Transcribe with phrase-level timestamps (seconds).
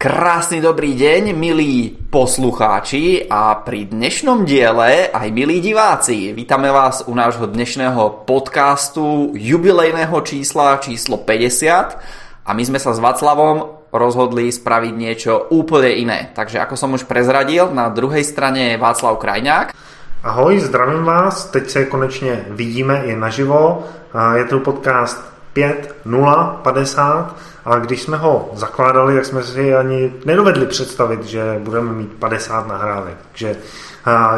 [0.00, 6.32] Krásny dobrý deň, milí poslucháči a pri dnešnom diele aj milí diváci.
[6.32, 13.02] Vítame vás u nášho dnešného podcastu jubilejného čísla číslo 50 a my sme sa s
[13.04, 16.32] Václavom rozhodli spraviť niečo úplne iné.
[16.32, 19.76] Takže ako som už prezradil, na druhej strane je Václav Krajňák.
[20.24, 23.84] Ahoj, zdravím vás, teď se konečně vidíme i naživo.
[24.16, 25.20] Je to podcast
[25.52, 31.60] 5, 0, 50 a když jsme ho zakládali, tak jsme si ani nedovedli představit, že
[31.64, 33.16] budeme mít 50 nahrávek.
[33.28, 33.56] Takže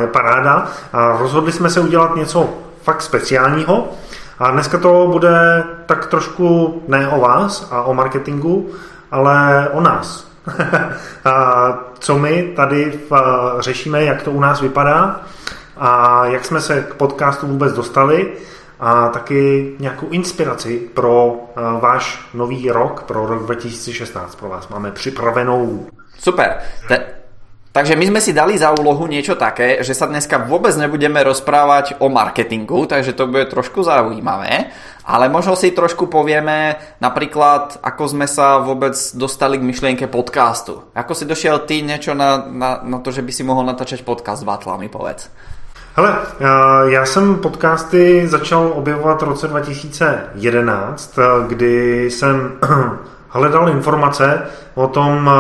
[0.01, 0.67] je paráda.
[0.93, 2.49] A rozhodli jsme se udělat něco
[2.83, 3.89] fakt speciálního.
[4.39, 8.71] A dneska to bude tak trošku ne o vás a o marketingu,
[9.11, 10.33] ale o nás.
[11.25, 13.01] a co my tady
[13.59, 15.21] řešíme, jak to u nás vypadá
[15.77, 18.33] a jak jsme se k podcastu vůbec dostali
[18.83, 24.91] a taky nějakou inspiraci pro eh, váš nový rok, pro rok 2016 pro vás máme
[24.91, 25.87] připravenou.
[26.19, 26.59] Super.
[26.89, 27.07] Te-
[27.73, 32.03] takže my sme si dali za úlohu niečo také, že sa dneska vôbec nebudeme rozprávať
[32.03, 34.75] o marketingu, takže to bude trošku zaujímavé,
[35.07, 40.91] ale možno si trošku povieme napríklad, ako sme sa vôbec dostali k myšlienke podcastu.
[40.91, 44.43] Ako si došiel ty niečo na, na, na to, že by si mohol natáčať podcast,
[44.43, 45.31] Vatla, mi povedz.
[45.97, 46.19] Hele,
[46.85, 52.53] já jsem podcasty začal objevovat v roce 2011, kdy jsem
[53.29, 54.43] hledal informace
[54.75, 55.31] o tom,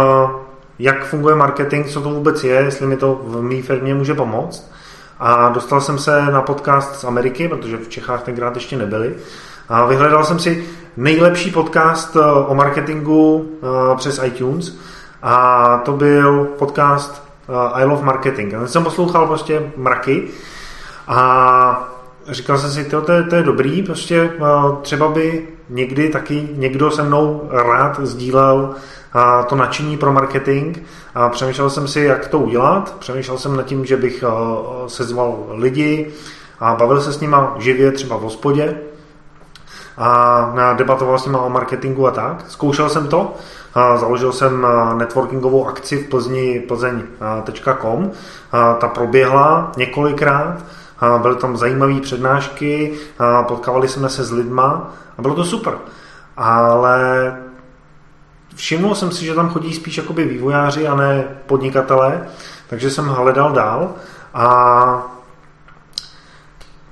[0.78, 4.72] jak funguje marketing, co to vůbec je, jestli mi to v mý firmě může pomoct.
[5.20, 9.14] A dostal jsem se na podcast z Ameriky, protože v Čechách tenkrát ještě nebyli.
[9.68, 10.64] A vyhledal jsem si
[10.96, 13.50] nejlepší podcast o marketingu
[13.96, 14.76] přes iTunes.
[15.22, 18.54] A to byl podcast uh, I Love Marketing.
[18.54, 20.28] A jsem poslouchal prostě mraky
[21.08, 21.88] a
[22.28, 26.90] říkal jsem si, to je, to je dobrý, prostě uh, třeba by někdy taky někdo
[26.90, 28.74] se mnou rád sdílel
[29.14, 30.78] uh, to nadšení pro marketing
[31.14, 32.96] a přemýšlel jsem si, jak to udělat.
[32.98, 36.12] Přemýšlel jsem nad tím, že bych uh, sezval lidi
[36.60, 38.76] a bavil se s nima živě třeba v hospodě
[39.98, 42.44] a debatoval s nimi o marketingu a tak.
[42.48, 43.34] Zkoušel jsem to,
[43.74, 44.66] založil jsem
[44.96, 48.10] networkingovou akci v Plzni plzeň.com.
[48.78, 50.64] Ta proběhla několikrát,
[51.22, 52.94] byly tam zajímavé přednášky,
[53.48, 55.74] potkávali jsme se s lidma a bylo to super.
[56.36, 57.36] Ale
[58.54, 62.26] všimnul jsem si, že tam chodí spíš jakoby vývojáři a ne podnikatelé,
[62.68, 63.90] takže jsem hledal dál
[64.34, 65.06] a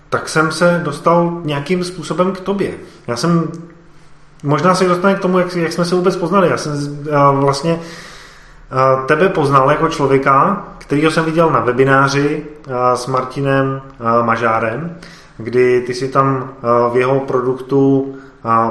[0.09, 2.75] tak jsem se dostal nějakým způsobem k tobě.
[3.07, 3.53] Já jsem,
[4.43, 6.49] možná se dostane k tomu, jak, jak jsme se vůbec poznali.
[6.49, 7.01] Já jsem
[7.33, 7.81] vlastně
[9.07, 12.47] tebe poznal jako člověka, kterýho jsem viděl na webináři
[12.95, 13.83] s Martinem
[14.23, 14.97] Mažárem,
[15.37, 16.53] kdy ty si tam
[16.93, 18.15] v jeho produktu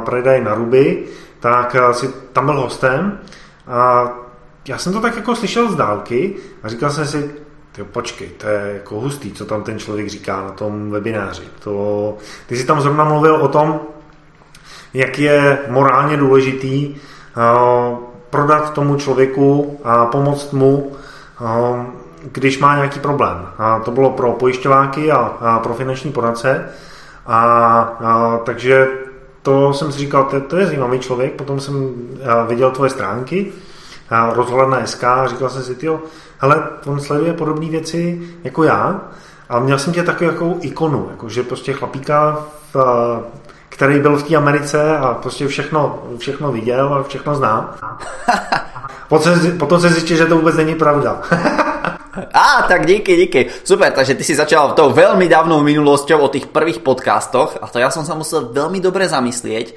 [0.06, 1.06] Predaj na ruby,
[1.40, 3.20] tak si tam byl hostem.
[3.68, 4.10] A
[4.68, 7.32] já jsem to tak jako slyšel z dálky a říkal jsem si,
[7.72, 11.44] ty počkej, to je jako hustý, co tam ten člověk říká na tom webináři.
[11.64, 13.80] To, ty jsi tam zrovna mluvil o tom,
[14.94, 17.98] jak je morálně důležitý uh,
[18.30, 20.92] prodat tomu člověku a pomoct mu,
[21.42, 21.84] uh,
[22.32, 23.48] když má nějaký problém.
[23.58, 26.70] A to bylo pro pojišťováky a, pro finanční poradce.
[27.28, 27.42] A,
[28.04, 28.88] a takže
[29.42, 31.94] to jsem si říkal, to, to je zajímavý člověk, potom jsem
[32.48, 33.52] viděl tvoje stránky,
[34.34, 36.00] rozhledna SK a říkal jsem si, tyjo,
[36.38, 39.02] hele, on sleduje podobné věci jako já
[39.50, 42.76] a měl jsem tě takovou jako ikonu, jako že prostě chlapíka, v,
[43.80, 47.76] který byl v té Americe a prostě všechno, všechno viděl a všechno zná.
[49.08, 51.22] Potom, potom se zjistil, že to vůbec není pravda.
[52.34, 53.48] Á, tak díky, díky.
[53.64, 57.80] Super, takže ty si začal tou veľmi dávnou minulosťou o tých prvých podcastoch a to
[57.80, 59.72] ja som sa musel veľmi dobre zamyslieť.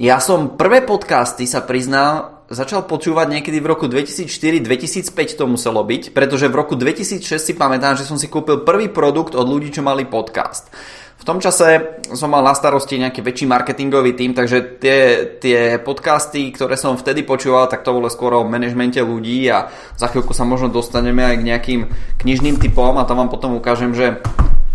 [0.00, 6.16] Ja som prvé podcasty sa priznal začal počúvať niekedy v roku 2004-2005 to muselo byť,
[6.16, 9.84] pretože v roku 2006 si pamätám, že som si kúpil prvý produkt od ľudí, čo
[9.84, 10.72] mali podcast.
[11.16, 14.98] V tom čase som mal na starosti nejaký väčší marketingový tým, takže tie,
[15.40, 20.06] tie podcasty, ktoré som vtedy počúval, tak to bolo skôr o manažmente ľudí a za
[20.12, 21.80] chvíľku sa možno dostaneme aj k nejakým
[22.22, 24.22] knižným typom a tam vám potom ukážem, že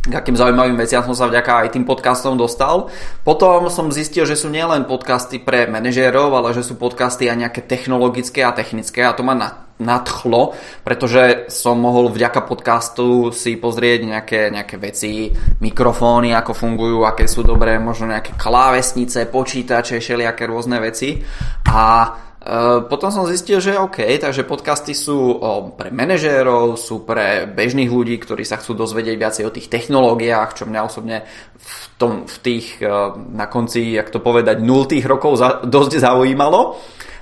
[0.02, 2.90] k akým zaujímavým veciam som sa vďaka aj tým podcastom dostal.
[3.22, 7.62] Potom som zistil, že sú nielen podcasty pre manažérov, ale že sú podcasty aj nejaké
[7.62, 9.38] technologické a technické a to ma
[9.82, 10.54] nadchlo,
[10.86, 17.42] pretože som mohol vďaka podcastu si pozrieť nejaké, nejaké veci, mikrofóny, ako fungujú, aké sú
[17.42, 21.20] dobré, možno nejaké klávesnice, počítače, všelijaké rôzne veci
[21.66, 25.38] a Eh, potom som zistil, že OK, takže podcasty sú
[25.78, 30.66] pre manažérov, sú pre bežných ľudí, ktorí sa chcú dozvedieť viacej o tých technológiách, čo
[30.66, 31.22] mňa osobne
[31.62, 36.82] v, tom, v tých eh, na konci, jak to povedať, nultých rokov za, dosť zaujímalo.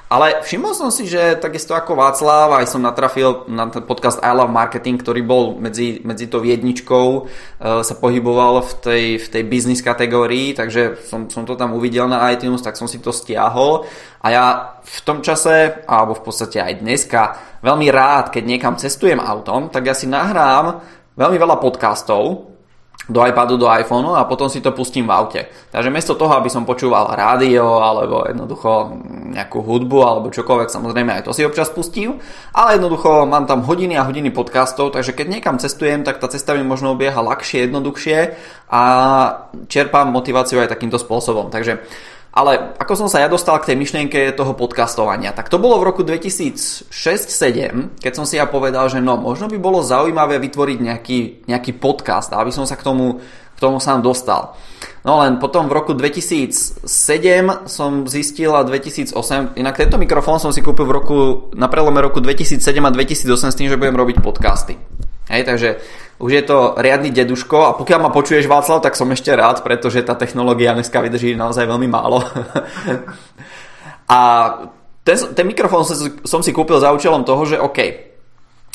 [0.10, 4.34] Ale všimol som si, že takisto ako Václav, aj som natrafil na ten podcast I
[4.34, 9.44] Love Marketing, ktorý bol medzi, medzi tou jedničkou, uh, sa pohyboval v tej, v tej
[9.46, 13.86] business kategórii, takže som, som to tam uvidel na iTunes, tak som si to stiahol.
[14.26, 14.46] A ja
[14.82, 17.22] v tom čase, alebo v podstate aj dneska,
[17.62, 20.82] veľmi rád, keď niekam cestujem autom, tak ja si nahrám
[21.22, 22.50] veľmi veľa podcastov,
[23.10, 25.42] do iPadu, do iPhoneu a potom si to pustím v aute.
[25.74, 28.94] Takže miesto toho, aby som počúval rádio alebo jednoducho
[29.34, 32.22] nejakú hudbu alebo čokoľvek, samozrejme aj to si občas pustím,
[32.54, 36.54] ale jednoducho mám tam hodiny a hodiny podcastov, takže keď niekam cestujem, tak tá cesta
[36.54, 38.18] mi možno obieha ľahšie, jednoduchšie
[38.70, 38.82] a
[39.66, 41.50] čerpám motiváciu aj takýmto spôsobom.
[41.50, 41.82] Takže
[42.39, 45.91] ale ako som sa ja dostal k tej myšlienke toho podcastovania, tak to bolo v
[45.91, 51.19] roku 2006-2007, keď som si ja povedal, že no, možno by bolo zaujímavé vytvoriť nejaký,
[51.51, 54.56] nejaký podcast, aby som sa k tomu, k tomu sám dostal.
[55.03, 56.88] No len potom v roku 2007
[57.68, 61.18] som zistil a 2008, inak tento mikrofón som si kúpil v roku,
[61.59, 64.80] na prelome roku 2007 a 2008 s tým, že budem robiť podcasty.
[65.30, 65.70] Hej, takže
[66.20, 70.02] už je to riadny deduško a pokiaľ ma počuješ Václav, tak som ešte rád, pretože
[70.02, 72.26] tá technológia dneska vydrží naozaj veľmi málo.
[74.10, 74.20] a
[75.06, 75.96] ten, ten mikrofón som,
[76.26, 78.10] som si kúpil za účelom toho, že OK,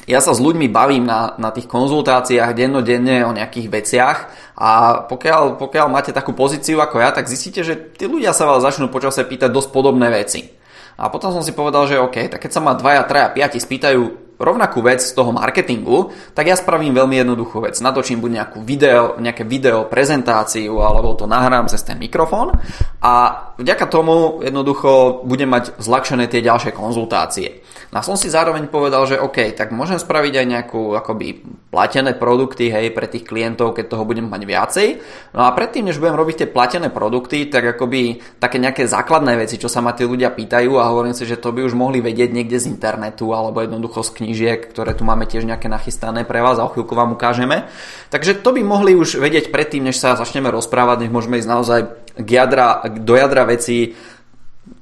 [0.04, 4.18] ja sa s ľuďmi bavím na, na tých konzultáciách dennodenne o nejakých veciach
[4.56, 8.64] a pokiaľ, pokiaľ máte takú pozíciu ako ja, tak zistíte, že tí ľudia sa vás
[8.64, 10.48] začnú počase pýtať dosť podobné veci.
[10.94, 14.23] A potom som si povedal, že OK, tak keď sa ma dvaja, traja, piati spýtajú
[14.38, 17.78] rovnakú vec z toho marketingu, tak ja spravím veľmi jednoduchú vec.
[17.78, 22.54] Natočím buď nejakú video, nejaké video prezentáciu alebo to nahrám cez ten mikrofón
[22.98, 23.12] a
[23.60, 27.62] vďaka tomu jednoducho budem mať zľahčené tie ďalšie konzultácie.
[27.94, 32.18] No a som si zároveň povedal, že OK, tak môžem spraviť aj nejakú akoby platené
[32.18, 34.88] produkty hej, pre tých klientov, keď toho budem mať viacej.
[35.30, 39.62] No a predtým, než budem robiť tie platené produkty, tak akoby také nejaké základné veci,
[39.62, 42.34] čo sa ma tí ľudia pýtajú a hovorím si, že to by už mohli vedieť
[42.34, 46.58] niekde z internetu alebo jednoducho z knížiek, ktoré tu máme tiež nejaké nachystané pre vás
[46.58, 47.70] a o chvíľku vám ukážeme.
[48.10, 51.80] Takže to by mohli už vedieť predtým, než sa začneme rozprávať, než môžeme ísť naozaj
[52.18, 53.94] k jadra, do jadra veci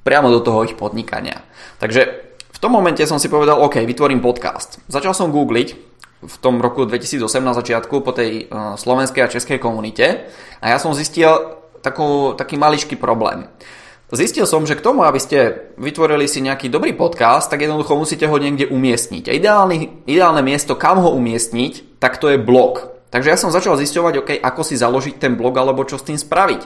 [0.00, 1.44] priamo do toho ich podnikania.
[1.76, 2.31] Takže
[2.62, 4.78] tom momente som si povedal, OK, vytvorím podcast.
[4.86, 5.90] Začal som googliť,
[6.22, 10.30] v tom roku 2008 na začiatku po tej uh, slovenskej a českej komunite
[10.62, 13.50] a ja som zistil takú, taký maličký problém.
[14.12, 18.28] Zistil som, že k tomu, aby ste vytvorili si nejaký dobrý podcast, tak jednoducho musíte
[18.28, 19.24] ho niekde umiestniť.
[19.26, 22.92] A ideálny, ideálne miesto, kam ho umiestniť, tak to je blog.
[23.08, 26.20] Takže ja som začal zisťovať, okay, ako si založiť ten blog alebo čo s tým
[26.20, 26.60] spraviť.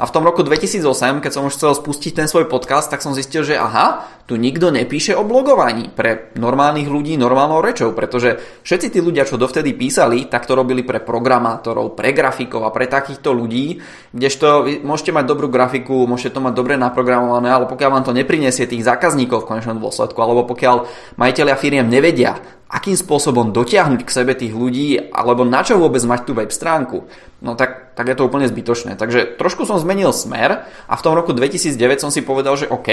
[0.00, 3.12] A v tom roku 2008, keď som už chcel spustiť ten svoj podcast, tak som
[3.12, 8.96] zistil, že aha, tu nikto nepíše o blogovaní pre normálnych ľudí normálnou rečou, pretože všetci
[8.96, 13.28] tí ľudia, čo dovtedy písali, tak to robili pre programátorov, pre grafikov a pre takýchto
[13.36, 13.84] ľudí,
[14.16, 18.16] kdežto vy môžete mať dobrú grafiku, môžete to mať dobre naprogramované, ale pokiaľ vám to
[18.16, 20.88] neprinesie tých zákazníkov v konečnom dôsledku, alebo pokiaľ
[21.20, 26.20] majiteľia firiem nevedia, akým spôsobom dotiahnuť k sebe tých ľudí, alebo na čo vôbec mať
[26.22, 27.04] tú web stránku,
[27.42, 28.96] no tak, tak je to úplne zbytočné.
[28.96, 32.88] Takže trošku som zmenil smer a v tom roku 2009 som si povedal, že OK,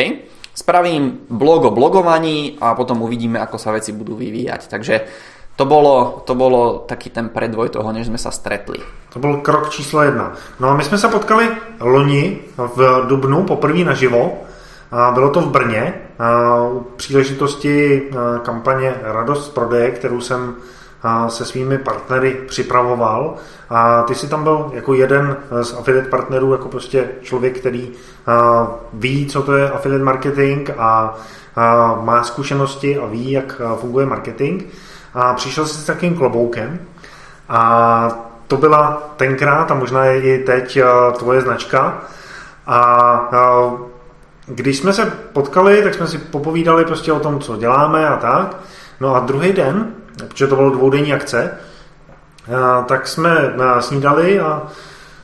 [0.55, 4.61] spravím blog o blogovaní a potom uvidíme, ako sa veci budú vyvíjať.
[4.67, 4.95] Takže
[5.57, 8.77] to bolo, to bolo taký ten predvoj toho, než sme sa stretli.
[9.13, 10.33] To byl krok číslo jedna.
[10.59, 11.49] No a my jsme se potkali
[11.79, 14.47] loni v Dubnu poprvé naživo
[15.13, 15.93] bylo to v Brně
[16.73, 18.03] u příležitosti
[18.41, 20.55] kampaně Radost z prodeje, kterou jsem
[21.27, 23.35] se svými partnery připravoval.
[23.69, 27.91] A ty si tam byl jako jeden z affiliate partnerů, jako prostě člověk, který
[28.93, 31.15] ví, co to je affiliate marketing a
[32.01, 34.63] má zkušenosti a ví, jak funguje marketing.
[35.13, 36.79] A přišel si s takým kloboukem
[37.49, 38.11] a
[38.47, 40.79] to byla tenkrát a možná i teď
[41.17, 41.97] tvoje značka.
[42.67, 43.29] A
[44.45, 48.57] když jsme se potkali, tak jsme si popovídali prostě o tom, co děláme a tak.
[48.99, 49.93] No a druhý den,
[50.27, 51.51] protože to bylo dvoudenní akce,
[52.85, 54.61] tak jsme snídali a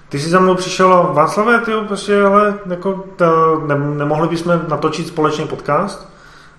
[0.09, 3.05] ty si za mnou přišel a Václavé, ty prostě, ale jako,
[3.93, 6.09] nemohli bychom natočit společně podcast?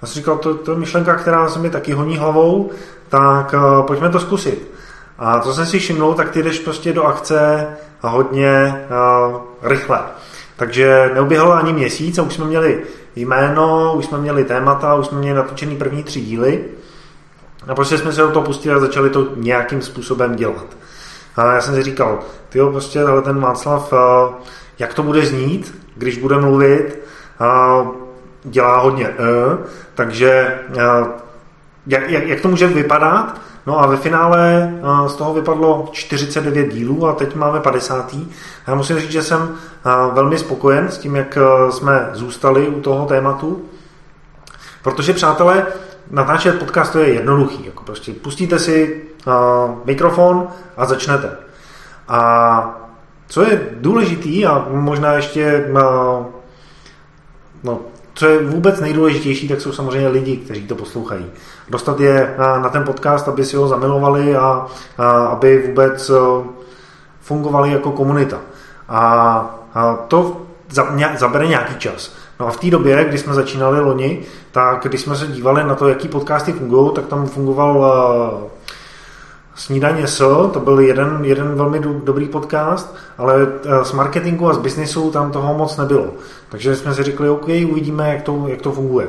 [0.02, 2.70] A jsem říkal, to, to je myšlenka, která se mi taky honí hlavou,
[3.08, 3.54] tak
[3.86, 4.70] pojďme to zkusit.
[5.18, 7.66] A to jsem si všimnul, tak ty jdeš prostě do akce
[8.00, 8.86] hodně
[9.30, 10.00] uh, rychle.
[10.56, 12.82] Takže neuběhl ani měsíc a už jsme měli
[13.16, 16.64] jméno, už jsme měli témata, už jsme měli natočený první tři díly.
[17.68, 20.66] A prostě jsme se do toho pustili a začali to nějakým způsobem dělat.
[21.37, 22.18] A já jsem si říkal,
[22.49, 23.92] ty prostě ale ten Václav,
[24.78, 26.99] jak to bude znít, když bude mluvit,
[28.44, 29.14] dělá hodně e,
[29.94, 30.59] takže
[31.87, 34.73] jak, jak, jak to může vypadat, No a ve finále
[35.06, 38.14] z toho vypadlo 49 dílů a teď máme 50.
[38.66, 39.56] Já musím říct, že jsem
[40.12, 41.38] velmi spokojen s tím, jak
[41.71, 43.62] jsme zůstali u toho tématu.
[44.83, 45.66] Protože, přátelé,
[46.11, 47.66] natáčet podcast to je jednoduchý.
[47.66, 49.34] Jako prostě pustíte si uh,
[49.84, 51.37] mikrofon a začnete.
[52.08, 52.80] A
[53.28, 56.26] co je důležitý a možná ještě uh,
[57.64, 57.80] no,
[58.14, 61.26] co je vůbec nejdůležitější, tak jsou samozřejmě lidi, kteří to poslouchají.
[61.68, 64.66] Dostat je na, na ten podcast, aby si ho zamilovali a,
[64.99, 66.11] a aby vůbec
[67.20, 68.40] fungovali jako komunita.
[68.88, 69.00] A,
[69.75, 72.14] a to za, ně, zabere nějaký čas.
[72.40, 74.22] No a v té době, kdy jsme začínali loni,
[74.52, 78.50] tak když jsme se dívali na to, jaký podcasty fungují, tak tam fungoval uh,
[79.54, 80.18] Snídaně S,
[80.52, 85.10] to byl jeden, jeden velmi do, dobrý podcast, ale uh, z marketingu a z biznisu
[85.10, 86.06] tam toho moc nebylo.
[86.48, 89.06] Takže jsme si řekli, OK, uvidíme, jak to, jak to funguje.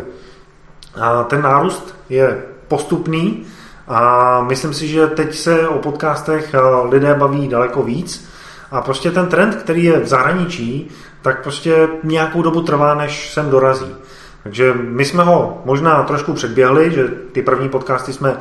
[1.01, 3.45] A ten nárůst je postupný
[3.87, 8.29] a myslím si, že teď se o podcastech uh, lidé baví daleko víc
[8.71, 10.89] a prostě ten trend, který je v zahraničí,
[11.25, 13.95] tak prostě nějakou dobu trvá, než sem dorazí.
[14.43, 18.37] Takže my jsme ho možná trošku předběhli, že ty první podcasty jsme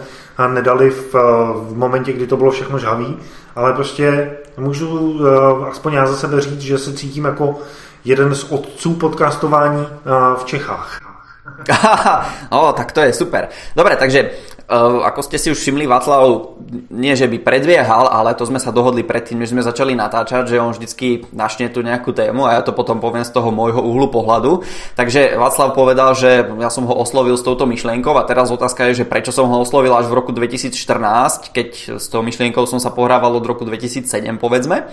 [0.52, 1.14] nedali v,
[1.54, 3.16] v momentě, kdy to bylo všechno žhavý,
[3.56, 7.58] ale prostě můžu eh, aspoň já za sebe říct, že se cítím jako
[8.04, 11.13] jeden z otců podcastování eh, v Čechách.
[12.56, 13.52] o, tak to je super.
[13.76, 16.56] Dobre, takže Uh, ako ste si už všimli, Václav
[16.88, 20.56] nie, že by predbiehal, ale to sme sa dohodli predtým, než sme začali natáčať, že
[20.56, 24.08] on vždycky našne tu nejakú tému a ja to potom poviem z toho môjho uhlu
[24.08, 24.64] pohľadu.
[24.96, 29.04] Takže Václav povedal, že ja som ho oslovil s touto myšlienkou a teraz otázka je,
[29.04, 32.88] že prečo som ho oslovil až v roku 2014, keď s tou myšlienkou som sa
[32.88, 34.08] pohrával od roku 2007,
[34.40, 34.88] povedzme.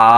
[0.00, 0.08] A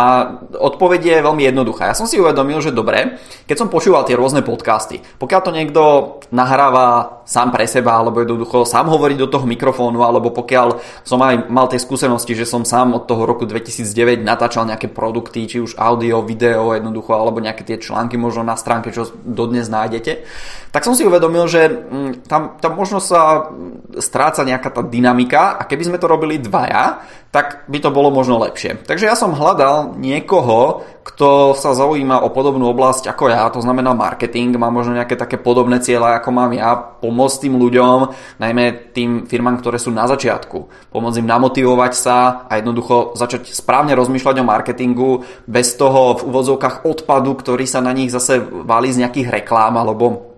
[0.62, 1.90] odpoveď je veľmi jednoduchá.
[1.90, 3.18] Ja som si uvedomil, že dobre,
[3.50, 5.82] keď som počúval tie rôzne podcasty, pokiaľ to niekto
[6.30, 11.50] nahráva sám pre seba, alebo jednoducho sám hovorí do toho mikrofónu, alebo pokiaľ som aj
[11.50, 15.74] mal tie skúsenosti, že som sám od toho roku 2009 natáčal nejaké produkty, či už
[15.74, 20.22] audio, video, jednoducho, alebo nejaké tie články možno na stránke, čo dodnes nájdete,
[20.70, 23.50] tak som si uvedomil, že mm, tam, tam možno sa
[23.98, 28.36] stráca nejaká tá dynamika a keby sme to robili dvaja, tak by to bolo možno
[28.44, 28.84] lepšie.
[28.84, 33.96] Takže ja som hľadal niekoho, kto sa zaujíma o podobnú oblasť ako ja, to znamená
[33.96, 37.98] marketing, má možno nejaké také podobné cieľa ako mám ja, pomôcť tým ľuďom,
[38.36, 40.92] najmä tým firmám, ktoré sú na začiatku.
[40.92, 45.10] Pomôcť im namotivovať sa a jednoducho začať správne rozmýšľať o marketingu
[45.48, 50.31] bez toho v úvodzovkách odpadu, ktorý sa na nich zase valí z nejakých reklám alebo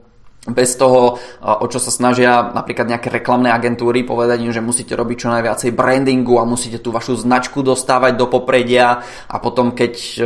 [0.45, 5.17] bez toho, o čo sa snažia napríklad nejaké reklamné agentúry povedať im, že musíte robiť
[5.17, 10.21] čo najviacej brandingu a musíte tú vašu značku dostávať do popredia a potom keď e,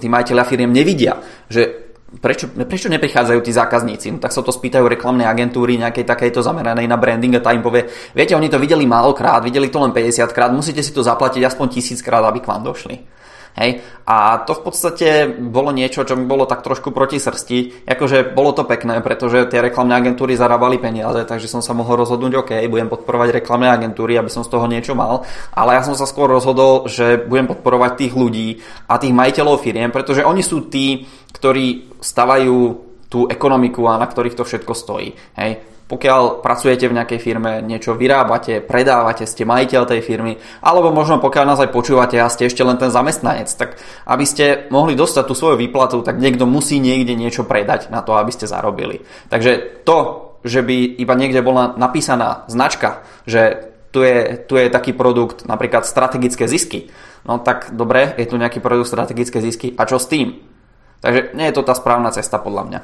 [0.00, 4.16] tí majiteľia firiem nevidia, že prečo, prečo neprichádzajú tí zákazníci?
[4.16, 7.60] No, tak sa to spýtajú reklamné agentúry nejakej takejto zameranej na branding a tá im
[7.60, 7.84] povie,
[8.16, 11.66] viete, oni to videli málokrát, videli to len 50 krát, musíte si to zaplatiť aspoň
[11.68, 13.17] tisíckrát, aby k vám došli.
[13.56, 13.80] Hej?
[14.04, 17.88] A to v podstate bolo niečo, čo mi bolo tak trošku proti srsti.
[17.88, 22.32] Akože bolo to pekné, pretože tie reklamné agentúry zarábali peniaze, takže som sa mohol rozhodnúť,
[22.40, 25.24] OK, budem podporovať reklamné agentúry, aby som z toho niečo mal.
[25.54, 28.48] Ale ja som sa skôr rozhodol, že budem podporovať tých ľudí
[28.90, 34.36] a tých majiteľov firiem, pretože oni sú tí, ktorí stavajú tú ekonomiku a na ktorých
[34.36, 35.16] to všetko stojí.
[35.40, 35.77] Hej?
[35.88, 41.44] Pokiaľ pracujete v nejakej firme, niečo vyrábate, predávate, ste majiteľ tej firmy, alebo možno pokiaľ
[41.48, 45.32] nás aj počúvate a ste ešte len ten zamestnanec, tak aby ste mohli dostať tú
[45.32, 49.00] svoju výplatu, tak niekto musí niekde niečo predať na to, aby ste zarobili.
[49.32, 54.92] Takže to, že by iba niekde bola napísaná značka, že tu je, tu je taký
[54.92, 56.92] produkt, napríklad strategické zisky,
[57.24, 60.57] no tak dobre, je tu nejaký produkt strategické zisky a čo s tým?
[61.00, 62.78] Takže nie je to tá správna cesta podľa mňa.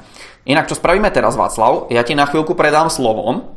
[0.47, 3.51] Inak čo spravíme teraz Václav, ja ti na chvíľku predám slovom,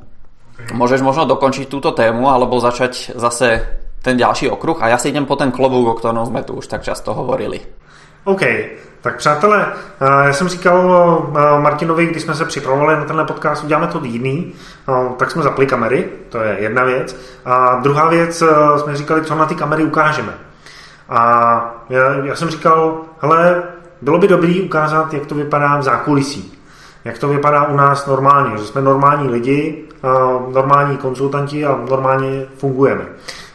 [0.74, 3.62] môžeš možno dokončiť túto tému alebo začať zase
[4.02, 6.66] ten ďalší okruh a ja si idem po ten klobúk, o ktorom sme tu už
[6.66, 7.62] tak často hovorili.
[8.26, 8.42] OK,
[9.02, 9.66] tak přátelé,
[10.02, 10.82] já jsem říkal
[11.62, 14.54] Martinovi, když jsme se připravovali na tenhle podcast, uděláme to jiný,
[15.18, 17.16] tak jsme zapli kamery, to je jedna věc.
[17.46, 18.44] A druhá věc,
[18.78, 20.34] jsme říkali, co na ty kamery ukážeme.
[21.10, 21.20] A
[21.90, 23.64] já, já jsem říkal, hele,
[24.02, 26.54] bylo by dobré ukázat, jak to vypadá v zákulisí.
[27.06, 29.84] Jak to vypadá u nás normálně, že jsme normální lidi,
[30.54, 33.06] normální konzultanti a normálně fungujeme.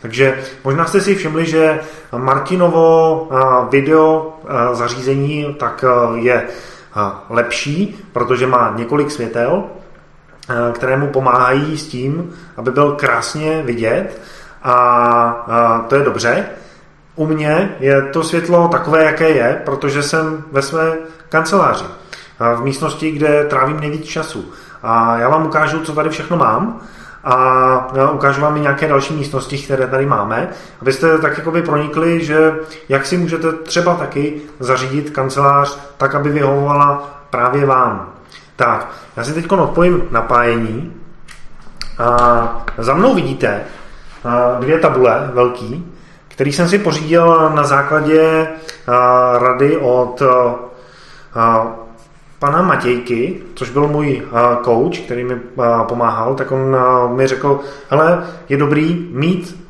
[0.03, 1.81] Takže možná jste si všimli, že
[2.17, 3.29] Martinovo
[3.71, 4.37] video
[4.73, 5.85] zařízení tak
[6.15, 6.49] je
[7.31, 9.65] lepší, protože má několik světel,
[10.73, 14.21] které mu pomáhají s tím, aby byl krásně vidět
[14.63, 16.47] a to je dobře.
[17.17, 21.85] U mě je to světlo takové, jaké je, protože jsem ve své kanceláři,
[22.57, 24.53] v místnosti, kde trávím nejvíc času.
[24.83, 26.81] A já vám ukážu, co tady všechno mám
[27.25, 30.49] a ukážu vám i nějaké další místnosti, které tady máme,
[30.81, 32.55] abyste tak jakoby pronikli, že
[32.89, 38.13] jak si můžete třeba taky zařídit kancelář tak, aby vyhovovala právě vám.
[38.57, 40.93] Tak, já si teď odpojím napájení.
[41.99, 43.61] A za mnou vidíte
[44.61, 45.93] dvě tabule velký,
[46.33, 48.49] který jsem si pořídil na základě
[49.39, 50.23] rady od
[52.39, 54.23] pana Matějky, což byl můj
[54.65, 55.41] coach, který mi
[55.89, 56.77] pomáhal, tak on
[57.17, 57.61] mi řekl,
[57.91, 59.63] hele, je dobrý mít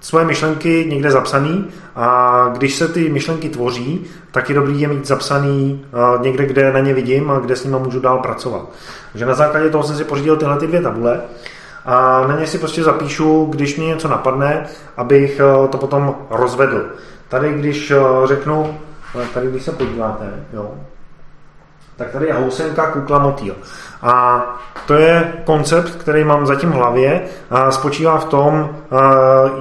[0.00, 5.06] svoje myšlenky někde zapsaný a když se ty myšlenky tvoří, tak je dobrý je mít
[5.06, 5.86] zapsaný
[6.20, 8.68] někde, kde na ně vidím a kde s nimi můžu dál pracovat.
[9.12, 11.20] Takže na základě toho jsem si pořídil tyhle ty dvě tabule
[11.86, 14.66] a na ně si prostě zapíšu, když mě něco napadne,
[14.96, 15.40] abych
[15.70, 16.84] to potom rozvedl.
[17.28, 17.92] Tady, když
[18.24, 18.78] řeknu,
[19.34, 20.70] tady když se podíváte, jo,
[21.96, 23.54] tak tady je housenka, kukla, motýl.
[24.02, 24.42] A
[24.86, 28.70] to je koncept, který mám zatím v hlavě a spočívá v tom,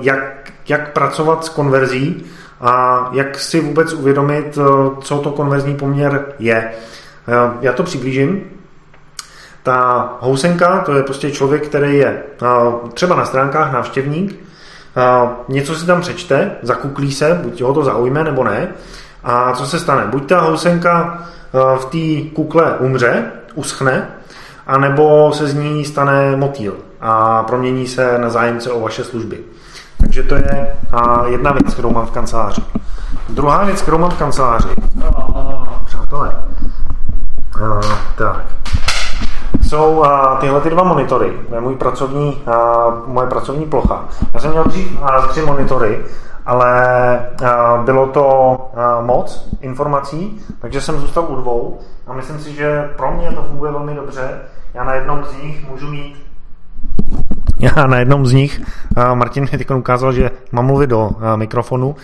[0.01, 2.25] jak, jak pracovat s konverzí
[2.62, 4.58] a jak si vůbec uvědomit,
[5.01, 6.72] co to konverzní poměr je.
[7.62, 8.44] Já to přiblížím.
[9.65, 12.24] Ta housenka, to je prostě člověk, který je
[12.93, 14.39] třeba na stránkách návštěvník,
[15.48, 18.67] něco si tam přečte, zakuklí se, buď ho to zaujme nebo ne.
[19.24, 20.05] A co se stane?
[20.05, 24.07] Buď ta housenka v té kukle umře, uschne,
[24.67, 29.39] anebo se z ní stane motýl a promění se na zájemce o vaše služby.
[30.00, 30.75] Takže to je
[31.25, 32.63] jedna věc, kterou mám v kanceláři.
[33.29, 34.69] Druhá věc, kterou mám v kanceláři,
[35.86, 36.36] přátelé,
[38.17, 38.45] tak,
[39.69, 40.03] jsou
[40.39, 41.34] tyhle ty dva monitory.
[41.50, 42.41] To je můj pracovní,
[43.05, 44.05] moje pracovní plocha.
[44.34, 46.05] Já jsem měl dřív tři monitory
[46.45, 47.36] ale
[47.86, 48.57] bylo to
[49.01, 53.72] moc informací, takže jsem zůstal u dvou a myslím si, že pro mě to funguje
[53.72, 54.41] velmi dobře.
[54.74, 56.25] Já na jednom z nich můžu mít
[57.59, 58.62] já na jednom z nich,
[59.13, 61.95] Martin mi teď ukázal, že mám mluvit do mikrofonu,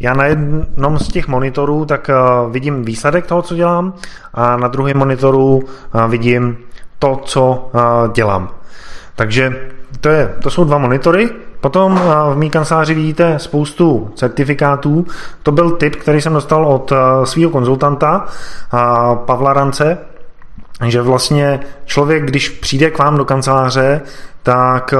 [0.00, 2.10] já na jednom z těch monitorů tak
[2.50, 3.94] vidím výsledek toho, co dělám
[4.34, 5.62] a na druhém monitoru
[6.08, 6.56] vidím
[6.98, 7.70] to, co
[8.14, 8.48] dělám.
[9.16, 9.70] Takže
[10.00, 11.30] to, je, to jsou dva monitory,
[11.60, 12.00] Potom
[12.32, 15.06] v mý kanceláři vidíte spoustu certifikátů.
[15.42, 16.92] To byl tip, který jsem dostal od
[17.24, 18.24] svého konzultanta
[19.14, 19.98] Pavla Rance,
[20.86, 24.00] že vlastně člověk, když přijde k vám do kanceláře,
[24.42, 24.94] tak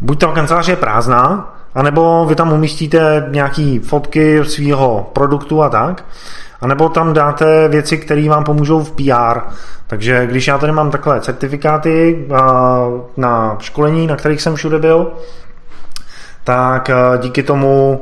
[0.00, 6.04] buď ta kanceláře je prázdná, anebo vy tam umístíte nějaký fotky svého produktu a tak,
[6.60, 9.40] anebo tam dáte věci, které vám pomůžou v PR.
[9.86, 12.26] Takže když já tady mám takhle certifikáty
[13.16, 15.12] na školení, na kterých jsem všude byl,
[16.44, 18.00] tak díky tomu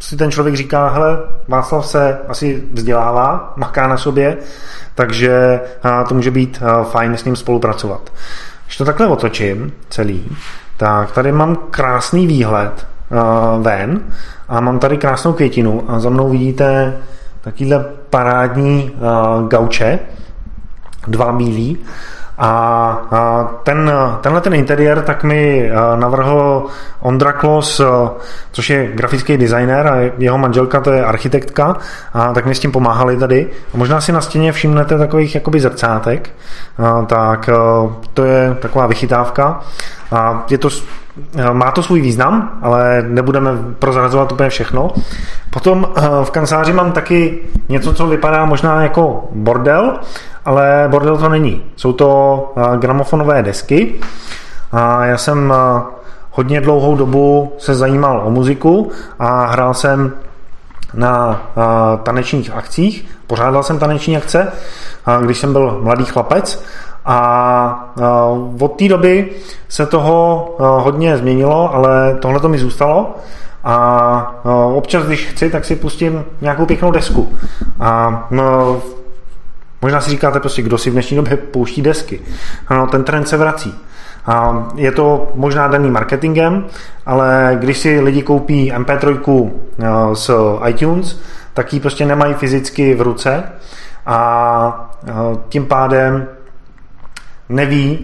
[0.00, 4.36] si ten člověk říká, hele, Václav se asi vzdělává, maká na sobě,
[4.94, 5.60] takže
[6.08, 8.12] to může být fajn s ním spolupracovat.
[8.64, 10.36] Když to takhle otočím celý,
[10.76, 12.86] tak tady mám krásný výhled
[13.60, 14.00] ven
[14.48, 16.96] a mám tady krásnou květinu a za mnou vidíte
[17.40, 18.92] takovýhle parádní
[19.48, 19.98] gauče,
[21.06, 21.78] dva bílí.
[22.38, 26.66] A, ten, tenhle ten interiér tak mi navrhl
[27.00, 27.80] Ondra Klos,
[28.52, 31.76] což je grafický designer a jeho manželka to je architektka
[32.14, 33.50] a tak mi s tím pomáhali tady.
[33.74, 36.30] A možná si na stěně všimnete takových jakoby zrcátek,
[36.78, 37.50] a, tak
[38.14, 39.60] to je taková vychytávka.
[40.12, 40.68] A je to
[41.52, 44.90] má to svůj význam, ale nebudeme prozrazovat úplně všechno.
[45.50, 49.98] Potom eh, v kanceláři mám taky něco, co vypadá možná jako bordel,
[50.44, 51.62] ale bordel to není.
[51.76, 53.94] Jsou to eh, gramofonové desky.
[54.72, 55.54] A já jsem
[56.30, 60.12] hodně dlouhou dobu se zajímal o muziku a hrál jsem
[60.94, 61.42] na
[62.02, 63.08] tanečních akcích.
[63.26, 64.52] Pořádal jsem taneční akce,
[65.20, 66.64] když jsem byl mladý chlapec
[67.10, 67.94] a
[68.60, 69.30] od té doby
[69.68, 73.14] se toho hodně změnilo, ale tohle to mi zůstalo.
[73.64, 74.44] A
[74.74, 77.32] občas, když chci, tak si pustím nějakou pěknou desku.
[77.80, 78.76] A no,
[79.82, 82.20] možná si říkáte prostě, kdo si v dnešní době pouští desky.
[82.70, 83.74] No, ten trend se vrací.
[84.26, 86.64] A je to možná daný marketingem,
[87.06, 89.50] ale když si lidi koupí MP3
[90.12, 90.30] z
[90.66, 91.20] iTunes,
[91.54, 93.44] tak ji prostě nemají fyzicky v ruce
[94.06, 94.90] a
[95.48, 96.28] tím pádem
[97.48, 97.98] neví,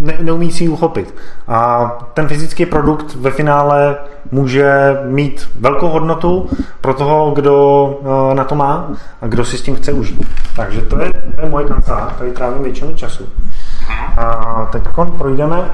[0.00, 1.14] ne, neumí si ji uchopit.
[1.48, 3.96] A ten fyzický produkt ve finále
[4.30, 8.00] může mít velkou hodnotu pro toho, kdo
[8.34, 8.88] na to má
[9.22, 10.28] a kdo si s tím chce užít.
[10.56, 13.24] Takže to je, to je moje kancelář, tady trávím většinu času.
[14.18, 14.82] A teď
[15.18, 15.70] projdeme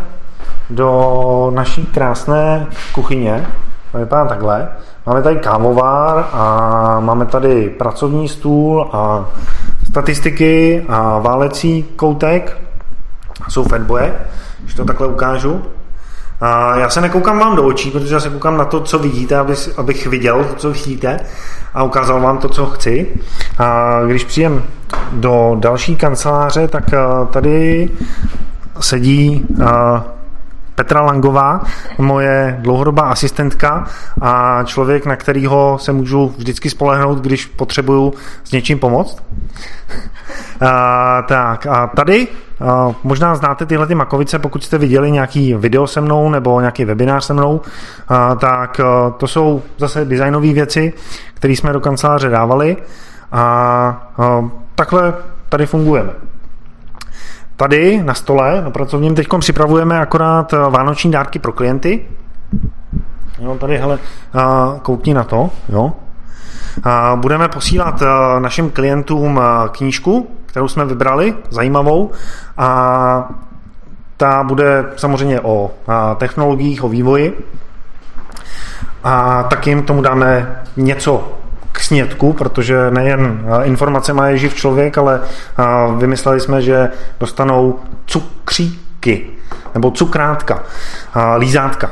[0.70, 3.46] do naší krásné kuchyně.
[3.92, 4.68] To vypadá takhle.
[5.06, 9.24] Máme tady kávovár a máme tady pracovní stůl a
[9.92, 12.58] statistiky a válecí koutek
[13.48, 14.14] jsou fatboje,
[14.62, 15.62] když to takhle ukážu.
[16.40, 19.36] A já se nekoukám vám do očí, protože já se koukám na to, co vidíte,
[19.36, 21.20] aby, abych viděl, co vidíte
[21.74, 23.06] a ukázal vám to, co chci.
[23.58, 24.62] A když přijem
[25.12, 26.84] do další kanceláře, tak
[27.30, 27.90] tady
[28.80, 29.46] sedí
[30.82, 31.60] Petra Langová,
[31.98, 33.86] moje dlouhodobá asistentka
[34.20, 38.14] a člověk, na kterého se můžu vždycky spolehnout, když potřebuju
[38.44, 39.22] s něčím pomoct.
[40.60, 42.28] A, tak a tady
[42.60, 46.84] a, možná znáte tyhle ty makovice, pokud jste viděli nějaký video se mnou nebo nějaký
[46.84, 47.60] webinář se mnou,
[48.08, 50.92] a, tak a, to jsou zase designové věci,
[51.34, 52.76] které jsme do kanceláře dávali
[53.32, 54.12] a
[54.74, 55.14] takhle
[55.48, 56.31] tady fungujeme.
[57.56, 62.06] Tady na stole, na pracovním, teď připravujeme akorát eh, vánoční dárky pro klienty.
[63.38, 63.98] Jo, tady, hele,
[64.82, 65.92] koukni na to, jo.
[67.14, 72.10] Budeme posílat eh, našim klientům eh, knížku, kterou jsme vybrali, zajímavou,
[72.58, 73.30] a
[74.16, 75.70] ta bude samozřejmě o
[76.16, 77.46] technologiích, o vývoji.
[79.04, 81.32] A taky jim tomu dáme něco
[81.84, 85.20] snědku, protože nejen informace má živ člověk, ale
[85.96, 86.88] vymysleli jsme, že
[87.20, 89.26] dostanou cukříky
[89.74, 90.62] nebo cukrátka,
[91.38, 91.90] lízátka.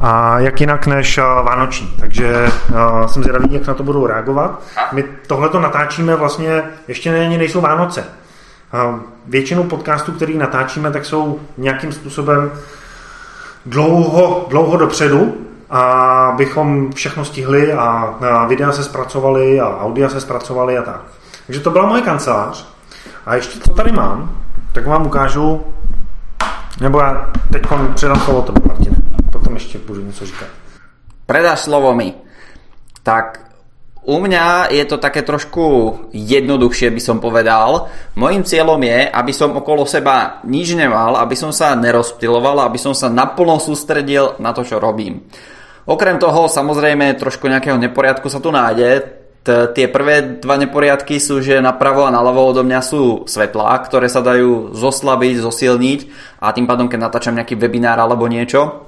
[0.00, 1.94] A jak jinak než vánoční.
[2.00, 2.46] Takže
[3.06, 4.62] jsem zvědavý, jak na to budou reagovat.
[4.92, 8.04] My tohleto natáčíme vlastně, ještě není, nejsou Vánoce.
[9.26, 12.50] Většinou podcastů, který natáčíme, tak jsou nějakým způsobem
[13.66, 15.34] dlouho, dlouho dopředu,
[15.70, 21.00] a bychom všechno stihli a, a videa se zpracovali a audia se zpracovali a tak.
[21.46, 22.66] Takže to byla moje kancelář.
[23.26, 24.36] A ještě co tady mám,
[24.72, 25.64] tak vám ukážu,
[26.80, 27.62] nebo já teď
[27.94, 28.96] předám slovo tobě, Martine.
[29.32, 30.48] Potom ještě budu něco říkat.
[31.26, 32.14] Predáš slovo mi.
[33.02, 33.46] Tak
[34.06, 37.90] u mňa je to také trošku jednoduchšie, by som povedal.
[38.14, 42.94] Mojím cieľom je, aby som okolo seba nič nemal, aby som sa nerozptiloval, aby som
[42.94, 45.26] sa naplno sústredil na to, čo robím.
[45.86, 49.06] Okrem toho, samozrejme, trošku nejakého neporiadku sa tu nájde.
[49.46, 54.10] T- tie prvé dva neporiadky sú, že napravo a naľavo odo mňa sú svetlá, ktoré
[54.10, 56.00] sa dajú zoslabiť, zosilniť
[56.42, 58.82] a tým pádom, keď natáčam nejaký webinár alebo niečo,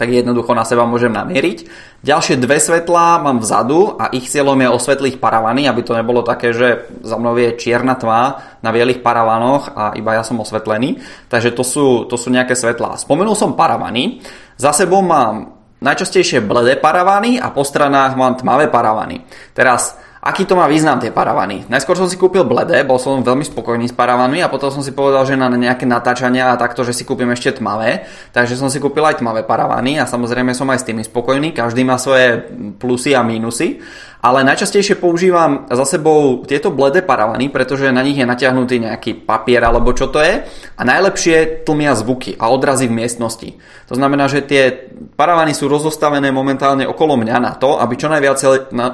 [0.00, 1.68] tak jednoducho na seba môžem namieriť.
[2.00, 6.56] Ďalšie dve svetlá mám vzadu a ich cieľom je osvetliť paravany, aby to nebolo také,
[6.56, 10.96] že za mnou je čierna tma na bielých paravanoch a iba ja som osvetlený.
[11.28, 12.96] Takže to sú, to sú nejaké svetlá.
[12.96, 14.24] Spomenul som paravany.
[14.56, 19.26] Za sebou mám najčastejšie bledé paravany a po stranách mám tmavé paravany.
[19.50, 21.66] Teraz, aký to má význam tie paravany?
[21.66, 24.94] Najskôr som si kúpil bledé, bol som veľmi spokojný s paravanmi a potom som si
[24.94, 28.78] povedal, že na nejaké natáčania a takto, že si kúpim ešte tmavé, takže som si
[28.78, 32.46] kúpil aj tmavé paravany a samozrejme som aj s tými spokojný, každý má svoje
[32.78, 33.82] plusy a mínusy
[34.22, 39.58] ale najčastejšie používam za sebou tieto bledé paravany, pretože na nich je natiahnutý nejaký papier
[39.66, 40.46] alebo čo to je
[40.78, 43.58] a najlepšie tlmia zvuky a odrazy v miestnosti.
[43.90, 48.38] To znamená, že tie paravany sú rozostavené momentálne okolo mňa na to, aby čo najviac,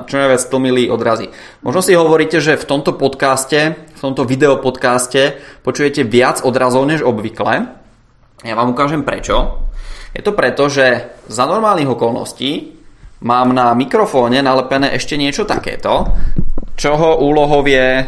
[0.09, 1.29] čo najviac tlmili odrazy.
[1.61, 7.69] Možno si hovoríte, že v tomto podcaste, v tomto videopodcaste počujete viac odrazov než obvykle.
[8.49, 9.69] Ja vám ukážem prečo.
[10.17, 12.78] Je to preto, že za normálnych okolností
[13.23, 16.15] mám na mikrofóne nalepené ešte niečo takéto,
[16.79, 18.07] čoho úlohou je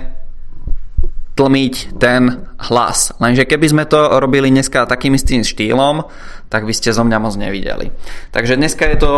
[1.34, 3.16] tlmiť ten hlas.
[3.16, 6.04] Lenže keby sme to robili dneska takým istým štýlom,
[6.52, 7.88] tak by ste zo mňa moc nevideli.
[8.30, 9.12] Takže dneska je to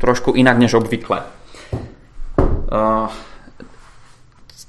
[0.00, 1.20] trošku inak než obvykle.
[2.68, 3.12] Uh,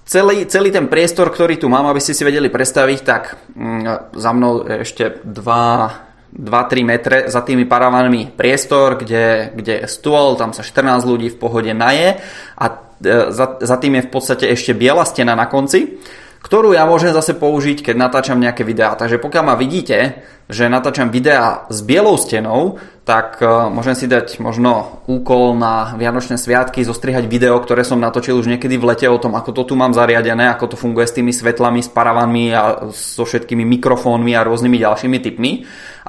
[0.04, 4.32] celý, celý ten priestor, ktorý tu mám, aby ste si vedeli predstaviť, tak um, za
[4.36, 10.62] mnou ešte dva 2-3 metre za tými paravanmi priestor, kde, kde je stôl, tam sa
[10.62, 12.22] 14 ľudí v pohode naje
[12.56, 12.66] a
[13.02, 15.98] e, za, za tým je v podstate ešte biela stena na konci,
[16.40, 18.96] ktorú ja môžem zase použiť, keď natáčam nejaké videá.
[18.96, 24.40] Takže pokiaľ ma vidíte, že natáčam videá s bielou stenou, tak uh, môžem si dať
[24.40, 29.20] možno úkol na Vianočné sviatky, zostrihať video, ktoré som natočil už niekedy v lete o
[29.20, 32.88] tom, ako to tu mám zariadené, ako to funguje s tými svetlami, s paravanmi a
[32.96, 35.52] so všetkými mikrofónmi a rôznymi ďalšími typmi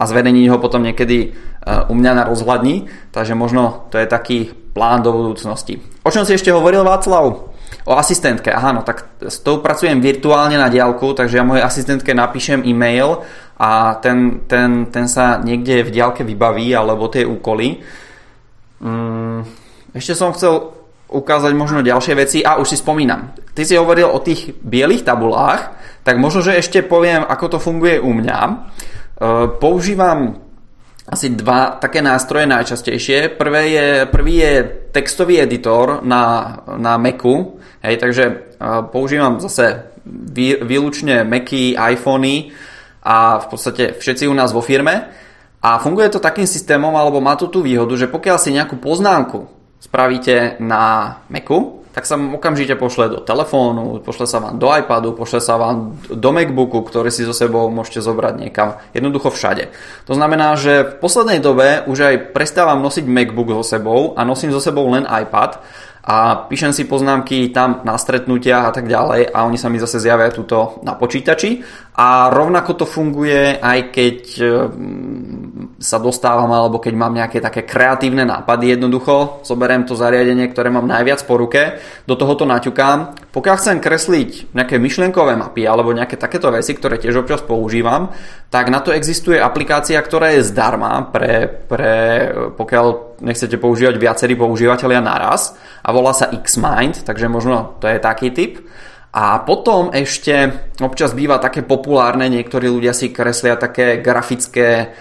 [0.00, 2.88] a zverejniť ho potom niekedy uh, u mňa na rozhľadni.
[3.12, 4.38] Takže možno to je taký
[4.72, 5.76] plán do budúcnosti.
[6.00, 7.52] O čom si ešte hovoril Václav?
[7.84, 12.12] O asistentke, aha, no tak s tou pracujem virtuálne na diálku, takže ja mojej asistentke
[12.12, 13.24] napíšem e-mail
[13.60, 17.80] a ten, ten, ten sa niekde v diálke vybaví, alebo tie úkoly.
[18.80, 19.44] Mm,
[19.96, 20.76] ešte som chcel
[21.10, 23.34] ukázať možno ďalšie veci a už si spomínam.
[23.52, 25.74] Ty si hovoril o tých bielých tabulách,
[26.06, 28.38] tak možno, že ešte poviem, ako to funguje u mňa.
[29.20, 30.50] E, používam
[31.10, 33.34] asi dva také nástroje najčastejšie.
[33.34, 34.54] Prvé je, prvý je
[34.94, 42.54] textový editor na, na Macu, hej, takže uh, používam zase vý, výlučne Macy, iPhony
[43.02, 45.10] a v podstate všetci u nás vo firme.
[45.60, 49.50] A funguje to takým systémom, alebo má to tú výhodu, že pokiaľ si nejakú poznámku
[49.82, 55.42] spravíte na Macu, tak sa okamžite pošle do telefónu, pošle sa vám do iPadu, pošle
[55.42, 59.74] sa vám do MacBooku, ktorý si so sebou môžete zobrať niekam, jednoducho všade.
[60.06, 64.54] To znamená, že v poslednej dobe už aj prestávam nosiť MacBook so sebou a nosím
[64.54, 65.58] so sebou len iPad
[66.00, 70.00] a píšem si poznámky tam na stretnutia a tak ďalej a oni sa mi zase
[70.00, 71.60] zjavia tuto na počítači
[72.00, 74.16] a rovnako to funguje aj keď
[75.80, 80.84] sa dostávam alebo keď mám nejaké také kreatívne nápady jednoducho, zoberiem to zariadenie, ktoré mám
[80.84, 83.32] najviac po ruke, do tohoto naťukám.
[83.32, 88.12] Pokiaľ chcem kresliť nejaké myšlienkové mapy alebo nejaké takéto veci, ktoré tiež občas používam,
[88.52, 91.94] tak na to existuje aplikácia, ktorá je zdarma pre, pre
[92.60, 98.36] pokiaľ nechcete používať viacerí používateľia naraz a volá sa Xmind, takže možno to je taký
[98.36, 98.60] typ.
[99.10, 104.94] A potom ešte občas býva také populárne, niektorí ľudia si kreslia také grafické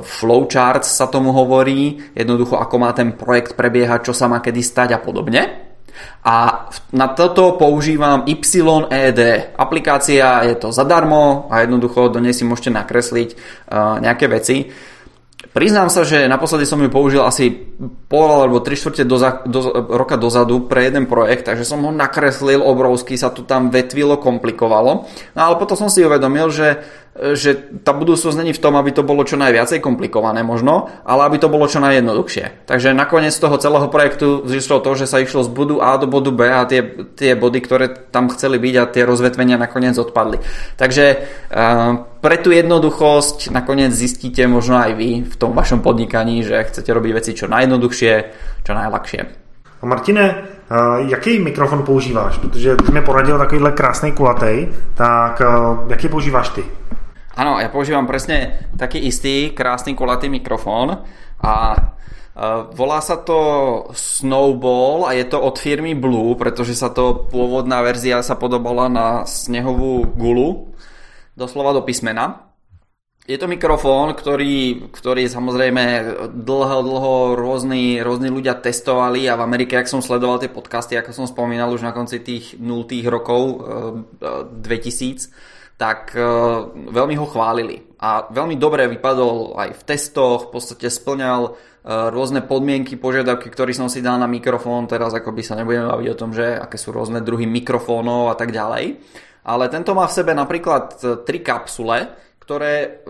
[0.00, 4.96] flowcharts sa tomu hovorí, jednoducho ako má ten projekt prebiehať, čo sa má kedy stať
[4.96, 5.72] a podobne.
[6.24, 9.20] A na toto používam YED.
[9.58, 14.72] Aplikácia je to zadarmo a jednoducho do nej si môžete nakresliť uh, nejaké veci.
[15.52, 17.52] Priznám sa, že naposledy som ju použil asi
[18.08, 19.18] pol alebo tri štvrte do,
[19.50, 19.60] do,
[19.90, 25.04] roka dozadu pre jeden projekt, takže som ho nakreslil obrovský, sa to tam vetvilo, komplikovalo.
[25.36, 26.80] No ale potom som si uvedomil, že
[27.12, 31.36] že tá budúcnosť není v tom, aby to bolo čo najviacej komplikované možno, ale aby
[31.36, 32.64] to bolo čo najjednoduchšie.
[32.64, 36.32] Takže nakoniec toho celého projektu zišlo to, že sa išlo z bodu A do bodu
[36.32, 36.80] B a tie,
[37.12, 40.40] tie body, ktoré tam chceli byť a tie rozvetvenia nakoniec odpadli.
[40.80, 41.04] Takže
[41.52, 46.88] uh, pre tú jednoduchosť nakoniec zistíte možno aj vy v tom vašom podnikaní, že chcete
[46.88, 48.12] robiť veci čo najjednoduchšie,
[48.64, 49.20] čo najľahšie.
[49.82, 50.46] A Martine,
[51.10, 52.38] jaký mikrofon používáš?
[52.38, 55.42] Protože ty mi poradil takovýhle krásný kulatej, tak
[55.88, 56.62] jaký používáš ty?
[57.32, 61.00] Áno, ja používam presne taký istý, krásny kolatý mikrofón
[61.40, 61.52] a
[62.72, 63.38] volá sa to
[63.92, 69.24] Snowball a je to od firmy Blue, pretože sa to pôvodná verzia sa podobala na
[69.24, 70.72] snehovú gulu,
[71.36, 72.52] doslova do písmena.
[73.22, 75.84] Je to mikrofón, ktorý, ktorý samozrejme
[76.42, 81.14] dlho, dlho rôzni, rôzni ľudia testovali a v Amerike, ak som sledoval tie podcasty, ako
[81.14, 83.62] som spomínal už na konci tých 0 rokov
[84.18, 85.30] 2000,
[85.82, 86.22] tak e,
[86.94, 87.82] veľmi ho chválili.
[87.98, 91.50] A veľmi dobre vypadol aj v testoch, v podstate splňal e,
[92.14, 94.86] rôzne podmienky, požiadavky, ktoré som si dal na mikrofón.
[94.86, 98.38] Teraz ako by sa nebudeme baviť o tom, že aké sú rôzne druhy mikrofónov a
[98.38, 99.02] tak ďalej.
[99.42, 103.06] Ale tento má v sebe napríklad e, tri kapsule, ktoré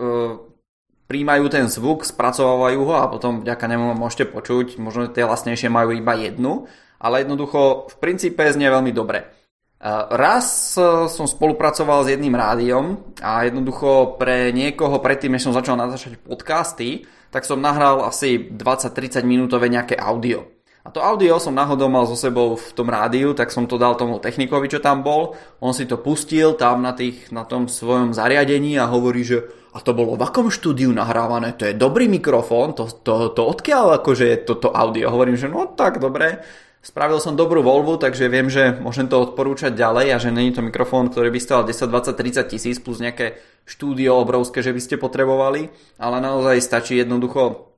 [1.09, 4.77] príjmajú ten zvuk, spracovávajú ho a potom vďaka nemu môžete počuť.
[4.77, 6.69] Možno tie vlastnejšie majú iba jednu,
[7.01, 9.32] ale jednoducho v princípe znie veľmi dobre.
[10.15, 15.75] Raz e, som spolupracoval s jedným rádiom a jednoducho pre niekoho predtým, než som začal
[15.75, 20.47] natáčať podcasty, tak som nahral asi 20-30 minútové nejaké audio.
[20.83, 23.99] A to audio som náhodou mal so sebou v tom rádiu, tak som to dal
[23.99, 25.35] tomu technikovi, čo tam bol.
[25.59, 29.43] On si to pustil tam na, tých, na tom svojom zariadení a hovorí, že
[29.75, 33.99] a to bolo v akom štúdiu nahrávané, to je dobrý mikrofón, to, to, to odkiaľ
[33.99, 35.09] akože je toto audio.
[35.11, 36.39] Hovorím, že no tak dobre,
[36.83, 40.59] Spravil som dobrú voľbu, takže viem, že môžem to odporúčať ďalej a že není to
[40.59, 44.99] mikrofón, ktorý by stal 10, 20, 30 tisíc plus nejaké štúdio obrovské, že by ste
[44.99, 47.71] potrebovali, ale naozaj stačí jednoducho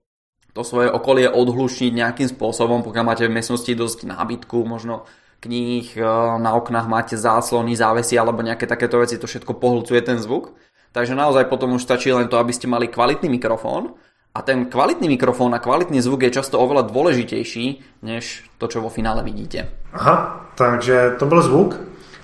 [0.57, 5.05] to svoje okolie odhlušniť nejakým spôsobom, pokiaľ máte v miestnosti dosť nábytku, možno
[5.37, 6.01] kníh, e,
[6.41, 10.57] na oknách máte záslony, závesy alebo nejaké takéto veci, to všetko pohlcuje ten zvuk.
[10.97, 13.93] Takže naozaj potom už stačí len to, aby ste mali kvalitný mikrofón
[14.35, 17.65] a ten kvalitný mikrofón a kvalitný zvuk je často oveľa dôležitejší,
[18.03, 19.71] než to, čo vo finále vidíte.
[19.95, 21.79] Aha, takže to byl zvuk.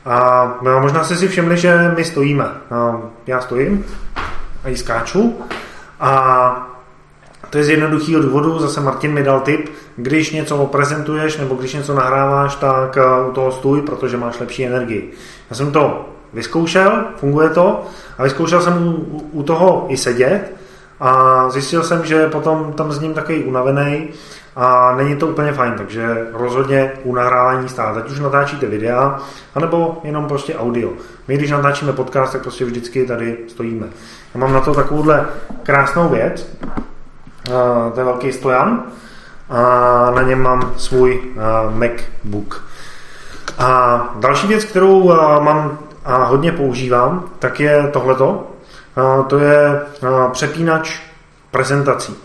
[0.05, 0.47] A
[0.81, 2.45] možná jste si všimli, že my stojíme.
[3.27, 3.85] Já stojím
[4.63, 5.39] a ji skáču.
[5.99, 6.11] A
[7.49, 11.73] to je z jednoduchého důvodu, zase Martin mi dal tip, když něco prezentuješ nebo když
[11.73, 15.11] něco nahráváš, tak eh, u toho stůj, protože máš lepší energii.
[15.49, 17.83] Já jsem to vyzkoušel, funguje to
[18.17, 20.60] a vyzkoušel jsem u, u toho i sedět
[21.01, 24.09] a zjistil jsem, že potom tam s ním takový unavený
[24.55, 28.01] a není to úplně fajn, takže rozhodně u nahrávání stále.
[28.01, 29.19] Ať už natáčíte videa,
[29.55, 30.89] anebo jenom prostě audio.
[31.27, 33.87] My, když natáčíme podcast, tak prostě vždycky tady stojíme.
[34.33, 35.25] Já mám na to takovouhle
[35.63, 36.57] krásnou věc,
[37.93, 38.83] to je velký stojan,
[39.49, 41.21] a na něm mám svůj
[41.69, 42.63] MacBook.
[43.59, 48.47] A další věc, kterou mám a hodně používám, tak je tohleto
[49.27, 49.81] to je
[50.31, 50.99] přepínač
[51.51, 52.15] prezentací.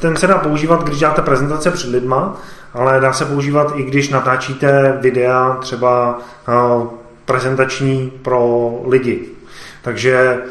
[0.00, 2.36] Ten se dá používat, když děláte prezentace před lidma,
[2.74, 6.18] ale dá se používat i když natáčíte videa třeba
[7.24, 9.28] prezentační pro lidi.
[9.82, 10.42] Takže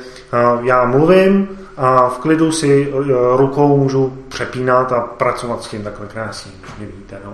[0.61, 2.93] já mluvím a v klidu si
[3.35, 7.19] rukou můžu přepínat a pracovat s tím takhle krásně, když vidíte.
[7.25, 7.33] No.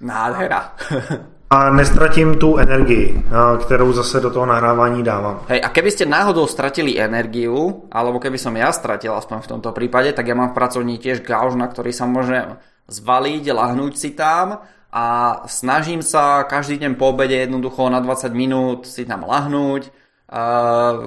[0.00, 0.72] Nádhera.
[1.52, 3.24] a nestratím tu energii,
[3.60, 5.40] kterou zase do toho nahrávání dávám.
[5.48, 9.76] Hej, a keby ste náhodou stratili energiu, alebo keby som ja stratil aspoň v tomto
[9.76, 12.56] prípade, tak ja mám v pracovní tiež gauž, na ktorý sa môžem
[12.88, 14.64] zvaliť, lahnúť si tam
[14.96, 15.04] a
[15.44, 19.92] snažím sa každý deň po obede jednoducho na 20 minút si tam lahnúť.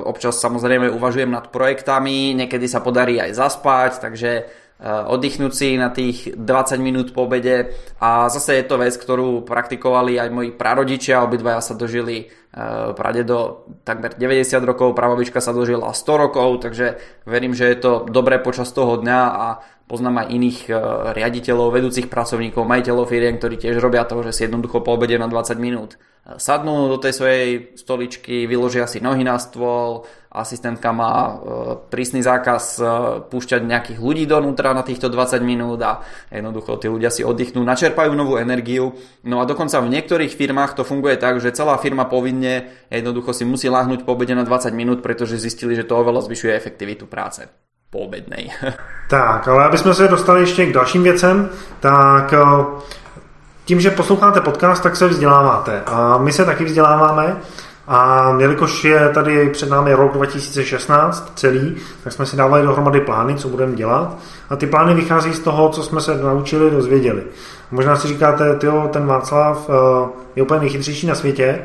[0.05, 4.45] Občas samozrejme uvažujem nad projektami, niekedy sa podarí aj zaspať, takže
[4.83, 7.71] oddychnúť si na tých 20 minút po obede.
[8.03, 13.63] A zase je to vec, ktorú praktikovali aj moji prarodičia, obidvaja sa dožili eh, do
[13.87, 18.67] takmer 90 rokov, prababička sa dožila 100 rokov, takže verím, že je to dobré počas
[18.75, 19.47] toho dňa a
[19.87, 20.75] poznám aj iných eh,
[21.15, 25.31] riaditeľov, vedúcich pracovníkov, majiteľov firiem, ktorí tiež robia to, že si jednoducho po obede na
[25.31, 31.31] 20 minút sadnú do tej svojej stoličky, vyložia si nohy na stôl, asistentka má e,
[31.89, 32.83] prísny zákaz e,
[33.31, 38.11] púšťať nejakých ľudí donútra na týchto 20 minút a jednoducho tí ľudia si oddychnú, načerpajú
[38.11, 38.93] novú energiu.
[39.23, 43.47] No a dokonca v niektorých firmách to funguje tak, že celá firma povinne jednoducho si
[43.47, 47.47] musí láhnuť po obede na 20 minút, pretože zistili, že to oveľa zvyšuje efektivitu práce
[47.89, 48.51] poobednej.
[49.09, 52.37] Tak, ale aby jsme se dostali ještě k dalším věcem, tak e,
[53.65, 55.81] tím, že posloucháte podcast, tak se vzděláváte.
[55.85, 57.37] A my se taky vzděláváme.
[57.87, 63.35] A jelikož je tady před námi rok 2016 celý, tak jsme si dávali dohromady plány,
[63.35, 64.17] co budeme dělat.
[64.49, 67.23] A ty plány vychází z toho, co jsme se naučili, dozvěděli.
[67.71, 71.59] Možná si říkáte, tyjo, ten Václav eh, je úplně nejchytřejší na světě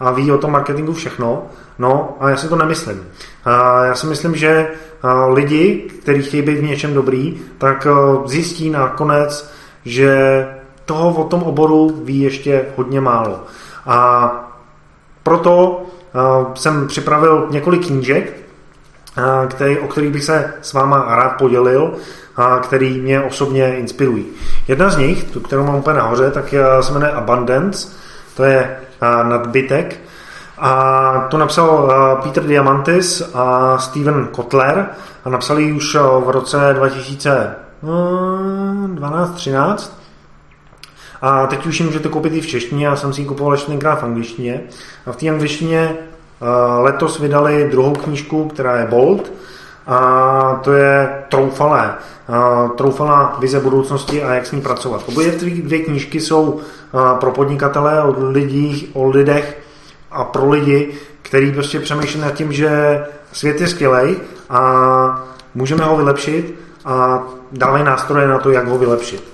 [0.00, 1.42] a ví o tom marketingu všechno.
[1.78, 3.06] No, a já si to nemyslím.
[3.84, 8.70] Já si myslím, že eh, lidi, kteří chtějí být v něčem dobrý, tak eh, zjistí
[8.70, 9.50] nakonec,
[9.84, 10.46] že
[10.84, 13.40] toho o tom oboru ví ještě hodně málo.
[13.86, 14.43] A
[15.24, 15.82] proto
[16.14, 18.36] uh, jsem připravil několik knížek,
[19.18, 24.26] uh, který, o kterých bych se s váma rád podělil, uh, který mě osobně inspirují.
[24.68, 27.88] Jedna z nich, tu, kterou mám úplně nahoře, tak se jmenuje Abundance,
[28.36, 28.76] to je
[29.22, 30.00] nadbytek,
[30.58, 34.86] a to napsal Peter Diamantis a Steven Kotler
[35.24, 36.76] a napsali už v roce
[37.82, 40.03] 2012-13
[41.22, 43.70] a teď už ji můžete koupit i v češtině, já jsem si ji kupoval ještě
[43.70, 44.60] tenkrát v angličtině.
[45.06, 45.96] A v té angličtině
[46.40, 46.48] uh,
[46.84, 49.32] letos vydali druhou knížku, která je Bold,
[49.86, 51.94] a to je troufalé.
[52.28, 55.02] Uh, troufalá vize budoucnosti a jak s ní pracovat.
[55.06, 56.60] Obě dvě knížky jsou uh,
[57.20, 59.58] pro podnikatele o lidí, o lidech
[60.10, 63.00] a pro lidi, který prostě přemýšlí nad tím, že
[63.32, 64.16] svět je skvělý
[64.50, 65.24] a
[65.54, 67.22] můžeme ho vylepšit a
[67.52, 69.24] dávají nástroje na to, jak ho vylepšit.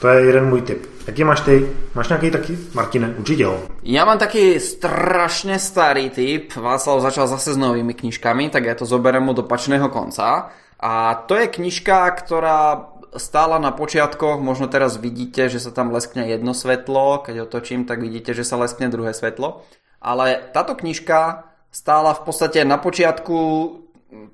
[0.00, 0.95] To je jeden můj tip.
[1.06, 1.70] Jaký máš ty?
[1.94, 2.58] Máš nějaký taky?
[2.74, 3.62] Martine, určitě jo.
[3.86, 6.50] Ja mám taký strašne starý typ.
[6.58, 10.50] Václav začal zase s novými knižkami, tak ja to zoberiem do pačného konca.
[10.82, 16.26] A to je knižka, ktorá stála na počiatkoch, možno teraz vidíte, že sa tam leskne
[16.26, 19.62] jedno svetlo, keď otočím, tak vidíte, že sa leskne druhé svetlo.
[20.02, 23.38] Ale táto knižka stála v podstate na počiatku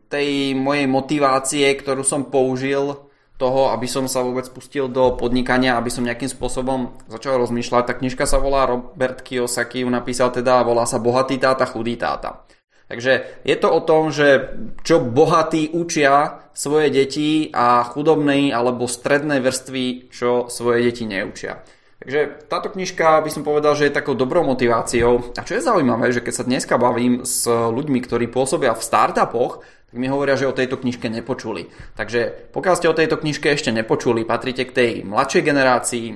[0.08, 3.11] tej mojej motivácie, ktorú som použil
[3.42, 7.82] toho, aby som sa vôbec pustil do podnikania, aby som nejakým spôsobom začal rozmýšľať.
[7.90, 12.46] Tá knižka sa volá Robert Kiyosaki, ju napísal teda, volá sa Bohatý táta, chudý táta.
[12.86, 14.52] Takže je to o tom, že
[14.84, 21.64] čo bohatí učia svoje deti a chudobnej alebo strednej vrstvy, čo svoje deti neučia.
[22.02, 25.32] Takže táto knižka by som povedal, že je takou dobrou motiváciou.
[25.38, 29.62] A čo je zaujímavé, že keď sa dneska bavím s ľuďmi, ktorí pôsobia v startupoch,
[29.92, 31.68] tak mi hovoria, že o tejto knižke nepočuli.
[31.92, 36.06] Takže pokiaľ ste o tejto knižke ešte nepočuli, patríte k tej mladšej generácii.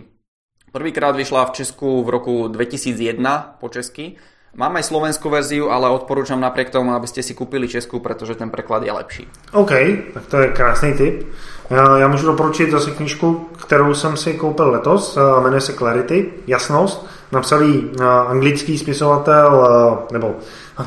[0.72, 3.20] Prvýkrát vyšla v Česku v roku 2001
[3.60, 4.16] po česky.
[4.56, 8.48] Mám aj slovenskú verziu, ale odporúčam napriek tomu, aby ste si kúpili česku, pretože ten
[8.48, 9.24] preklad je lepší.
[9.52, 9.72] OK,
[10.16, 11.28] tak to je krásný tip.
[11.70, 17.06] Já, já můžu doporučit zase knižku, kterou jsem si koupil letos, jmenuje se Clarity, jasnost.
[17.32, 17.90] Napsal ji
[18.28, 19.68] anglický spisovatel,
[20.12, 20.34] nebo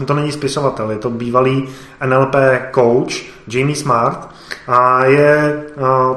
[0.05, 1.69] to není spisovatel, je to bývalý
[2.05, 2.35] NLP
[2.75, 3.13] coach
[3.47, 4.29] Jamie Smart
[4.67, 5.63] a je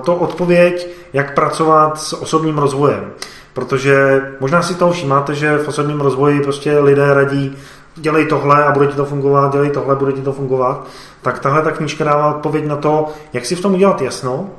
[0.05, 3.11] to odpověď, jak pracovat s osobním rozvojem.
[3.53, 7.57] Protože možná si toho všímáte, že v osobním rozvoji prostě lidé radí
[7.97, 10.87] dělej tohle a bude ti to fungovat, dělej tohle, bude ti to fungovat,
[11.23, 14.51] tak tahle ta knížka dává odpověď na to, jak si v tom udělat jasno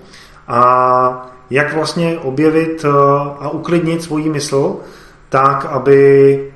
[0.48, 2.86] a jak vlastně objevit
[3.40, 4.76] a uklidnit svoji mysl
[5.30, 6.53] tak, aby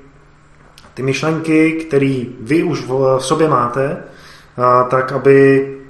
[0.98, 3.98] ty myšlenky, které vy už v sobě máte,
[4.90, 5.38] tak aby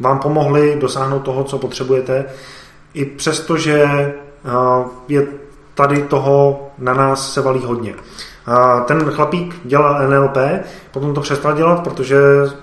[0.03, 2.25] vám pomohly dosáhnout toho, co potřebujete,
[2.93, 3.87] i přesto, že
[5.07, 5.27] je
[5.75, 7.95] tady toho na nás se valí hodně.
[8.85, 10.37] Ten chlapík dělal NLP,
[10.91, 12.17] potom to přestal dělat, protože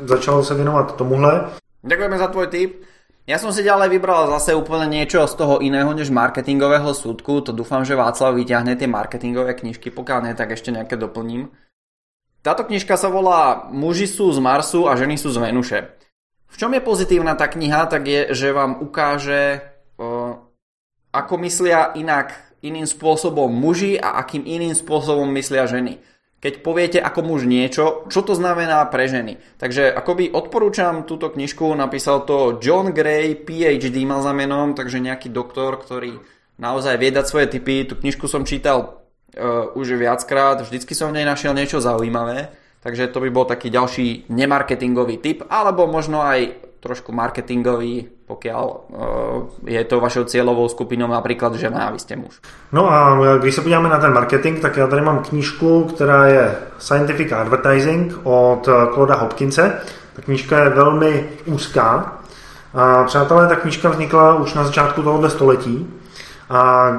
[0.04, 1.44] začal se věnovat tomuhle.
[1.82, 2.84] Ďakujeme za tvoj tip.
[3.24, 7.40] Ja som si ďalej vybral zase úplne niečo z toho iného než marketingového súdku.
[7.40, 11.48] To dúfam, že Václav vyťahne tie marketingové knižky, pokiaľ nie, tak ešte nejaké doplním.
[12.44, 15.78] Táto knižka sa volá Muži sú z Marsu a ženy sú z Venuše.
[16.52, 19.64] V čom je pozitívna tá kniha, tak je, že vám ukáže,
[21.08, 25.98] ako myslia inak, iným spôsobom muži a akým iným spôsobom myslia ženy
[26.44, 29.40] keď poviete ako muž niečo, čo to znamená pre ženy.
[29.56, 35.32] Takže akoby odporúčam túto knižku, napísal to John Gray, PhD mal za menom, takže nejaký
[35.32, 36.20] doktor, ktorý
[36.60, 37.88] naozaj vie dať svoje typy.
[37.88, 39.03] Tú knižku som čítal
[39.34, 42.48] uh, už viackrát, vždycky som v nej našiel niečo zaujímavé,
[42.82, 46.48] takže to by bol taký ďalší nemarketingový tip, alebo možno aj
[46.80, 52.40] trošku marketingový, pokiaľ uh, je to vašou cieľovou skupinou například žena a vy jste muž.
[52.72, 56.56] No a když se podíváme na ten marketing, tak já tady mám knížku, která je
[56.78, 59.80] Scientific Advertising od Clauda Hopkinse.
[60.16, 62.18] Ta knížka je velmi úzká.
[62.74, 65.90] A přátelé, ta knížka vznikla už na začátku tohoto století.
[66.50, 66.90] A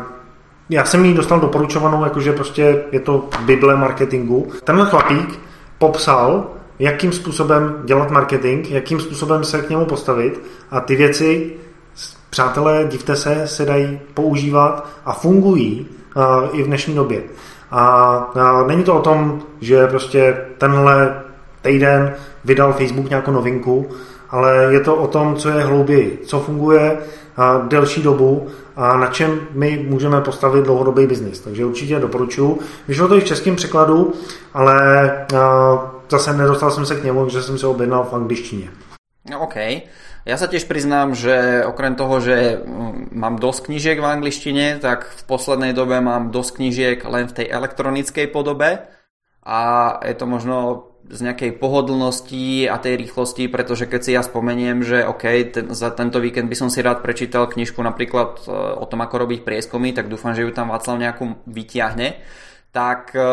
[0.70, 4.48] já jsem ji dostal doporučovanou, jakože prostě je to bible marketingu.
[4.64, 5.40] Tenhle chlapík
[5.78, 6.48] popsal
[6.80, 10.42] jakým způsobem dělat marketing, jakým způsobem se k němu postavit
[10.72, 11.54] a ty věci,
[12.30, 17.22] přátelé, divte se, se dají používat a fungují uh, i v dnešní době.
[17.72, 21.22] A uh, není to o tom, že prostě tenhle
[21.62, 22.14] týden
[22.46, 23.90] vydal Facebook nějakou novinku,
[24.30, 26.98] ale je to o tom, co je hlouběji, co funguje
[27.68, 31.40] delší dobu a na čem my můžeme postavit dlouhodobý biznis.
[31.40, 32.60] Takže určitě doporučuji.
[32.88, 34.14] Vyšlo to i v českém překladu,
[34.54, 34.76] ale
[36.10, 38.68] zase nedostal som sa k nemu, že som sa objednal v angličtine.
[39.26, 39.58] No, OK.
[40.26, 45.06] Ja sa tiež priznám, že okrem toho, že mm, mám dosť knížiek v angličtine, tak
[45.06, 48.86] v poslednej dobe mám dosť knížiek len v tej elektronickej podobe
[49.46, 49.60] a
[50.02, 50.56] je to možno
[51.06, 55.94] z nejakej pohodlnosti a tej rýchlosti, pretože keď si ja spomeniem, že OK, ten, za
[55.94, 59.94] tento víkend by som si rád prečítal knižku napríklad e, o tom, ako robiť prieskumy,
[59.94, 62.18] tak dúfam, že ju tam Václav nejakú vyťahne
[62.76, 63.24] tak e,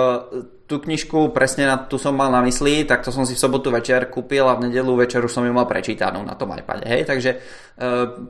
[0.73, 3.69] tú knižku presne na tu som mal na mysli, tak to som si v sobotu
[3.69, 6.89] večer kúpil a v nedelu večer už som ju mal prečítanú na tom iPade.
[6.89, 7.05] Hej?
[7.05, 7.39] Takže e,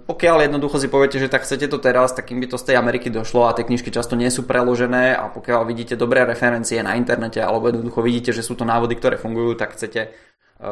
[0.02, 2.76] pokiaľ jednoducho si poviete, že tak chcete to teraz, tak im by to z tej
[2.82, 6.98] Ameriky došlo a tie knižky často nie sú preložené a pokiaľ vidíte dobré referencie na
[6.98, 10.70] internete alebo jednoducho vidíte, že sú to návody, ktoré fungujú, tak chcete e,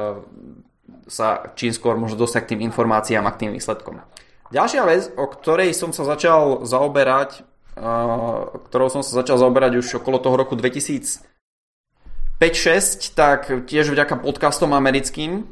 [1.07, 4.03] sa čím skôr možno dostať k tým informáciám a k tým výsledkom.
[4.51, 7.47] Ďalšia vec, o ktorej som sa začal zaoberať
[8.69, 10.59] ktorou som sa začal zaoberať už okolo toho roku
[12.41, 15.45] 2005-6, tak tiež vďaka podcastom americkým.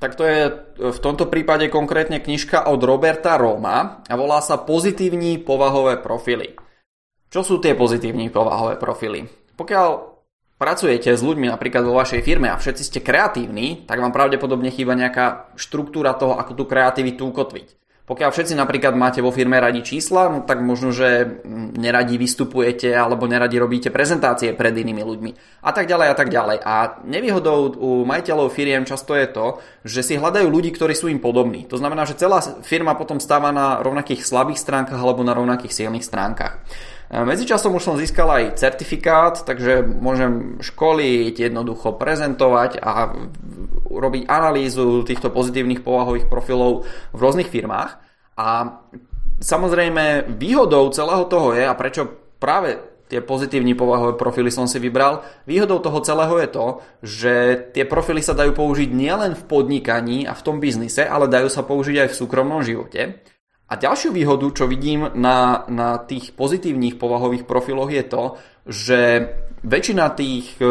[0.00, 0.40] Tak to je
[0.80, 6.56] v tomto prípade konkrétne knižka od Roberta Roma a volá sa Pozitívní povahové profily.
[7.28, 9.28] Čo sú tie pozitívní povahové profily?
[9.52, 9.88] Pokiaľ
[10.56, 14.96] pracujete s ľuďmi napríklad vo vašej firme a všetci ste kreatívni, tak vám pravdepodobne chýba
[14.96, 17.87] nejaká štruktúra toho, ako tú kreativitu ukotviť.
[18.08, 21.44] Pokiaľ všetci napríklad máte vo firme radi čísla, no tak možno, že
[21.76, 25.30] neradi vystupujete alebo neradi robíte prezentácie pred inými ľuďmi
[25.60, 26.58] a tak ďalej a tak ďalej.
[26.64, 29.46] A nevýhodou u majiteľov firiem často je to,
[29.84, 31.68] že si hľadajú ľudí, ktorí sú im podobní.
[31.68, 36.06] To znamená, že celá firma potom stáva na rovnakých slabých stránkach alebo na rovnakých silných
[36.08, 36.64] stránkach.
[37.08, 43.16] Medzičasom už som získal aj certifikát, takže môžem školiť, jednoducho prezentovať a
[43.88, 46.84] robiť analýzu týchto pozitívnych povahových profilov
[47.16, 47.96] v rôznych firmách.
[48.36, 48.76] A
[49.40, 52.76] samozrejme výhodou celého toho je, a prečo práve
[53.08, 55.24] tie pozitívne povahové profily som si vybral.
[55.48, 56.66] Výhodou toho celého je to,
[57.00, 57.34] že
[57.72, 61.64] tie profily sa dajú použiť nielen v podnikaní a v tom biznise, ale dajú sa
[61.64, 63.24] použiť aj v súkromnom živote.
[63.68, 68.24] A ďalšiu výhodu, čo vidím na, na tých pozitívnych povahových profiloch je to,
[68.64, 69.00] že
[69.60, 70.64] väčšina tých e,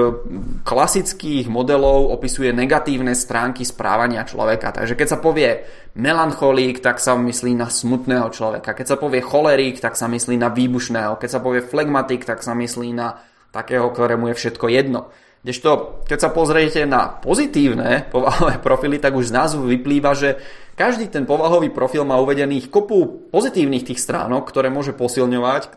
[0.66, 4.74] klasických modelov opisuje negatívne stránky správania človeka.
[4.74, 5.62] Takže keď sa povie
[5.94, 8.74] melancholík, tak sa myslí na smutného človeka.
[8.74, 11.22] Keď sa povie cholerík, tak sa myslí na výbušného.
[11.22, 13.22] Keď sa povie flegmatik, tak sa myslí na
[13.52, 15.14] takého, ktorému je všetko jedno.
[15.48, 20.36] Kdežto, keď sa pozriete na pozitívne povahové profily, tak už z názvu vyplýva, že
[20.76, 25.70] každý ten povahový profil má uvedených kopu pozitívnych tých stránok, ktoré môže posilňovať, e,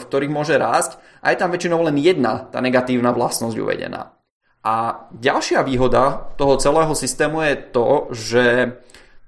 [0.00, 4.16] v ktorých môže rásť a je tam väčšinou len jedna tá negatívna vlastnosť uvedená.
[4.64, 8.44] A ďalšia výhoda toho celého systému je to, že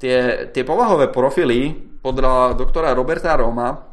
[0.00, 3.89] tie, tie povahové profily podľa doktora Roberta Roma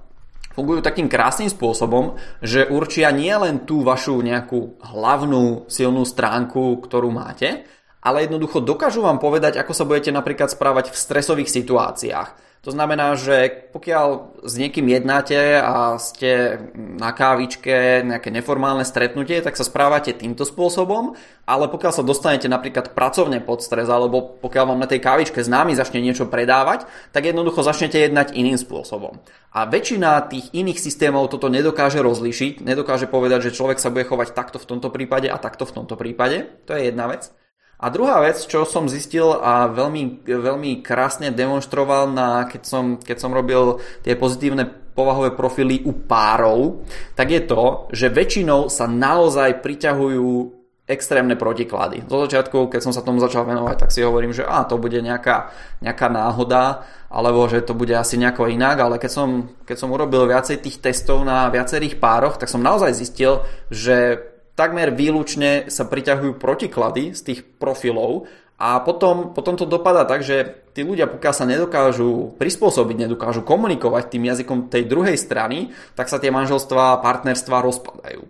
[0.58, 7.14] fungujú takým krásnym spôsobom, že určia nie len tú vašu nejakú hlavnú silnú stránku, ktorú
[7.14, 7.70] máte,
[8.02, 12.47] ale jednoducho dokážu vám povedať, ako sa budete napríklad správať v stresových situáciách.
[12.68, 19.56] To znamená, že pokiaľ s niekým jednáte a ste na kávičke, nejaké neformálne stretnutie, tak
[19.56, 21.16] sa správate týmto spôsobom,
[21.48, 25.80] ale pokiaľ sa dostanete napríklad pracovne pod stres, alebo pokiaľ vám na tej kávičke známy
[25.80, 26.84] začne niečo predávať,
[27.16, 29.16] tak jednoducho začnete jednať iným spôsobom.
[29.56, 34.36] A väčšina tých iných systémov toto nedokáže rozlišiť, nedokáže povedať, že človek sa bude chovať
[34.36, 36.52] takto v tomto prípade a takto v tomto prípade.
[36.68, 37.32] To je jedna vec.
[37.78, 43.18] A druhá vec, čo som zistil a veľmi, veľmi krásne demonstroval, na, keď, som, keď
[43.22, 44.66] som robil tie pozitívne
[44.98, 46.82] povahové profily u párov,
[47.14, 50.58] tak je to, že väčšinou sa naozaj priťahujú
[50.90, 52.08] extrémne protiklady.
[52.10, 54.98] Zo začiatku, keď som sa tomu začal venovať, tak si hovorím, že á, to bude
[54.98, 55.52] nejaká,
[55.84, 59.30] nejaká náhoda, alebo že to bude asi nejako inak, ale keď som,
[59.68, 64.18] keď som urobil viacej tých testov na viacerých pároch, tak som naozaj zistil, že
[64.58, 68.26] takmer výlučne sa priťahujú protiklady z tých profilov
[68.58, 74.18] a potom, potom to dopadá tak, že tí ľudia, pokiaľ sa nedokážu prispôsobiť, nedokážu komunikovať
[74.18, 78.26] tým jazykom tej druhej strany, tak sa tie manželstvá, partnerstva rozpadajú.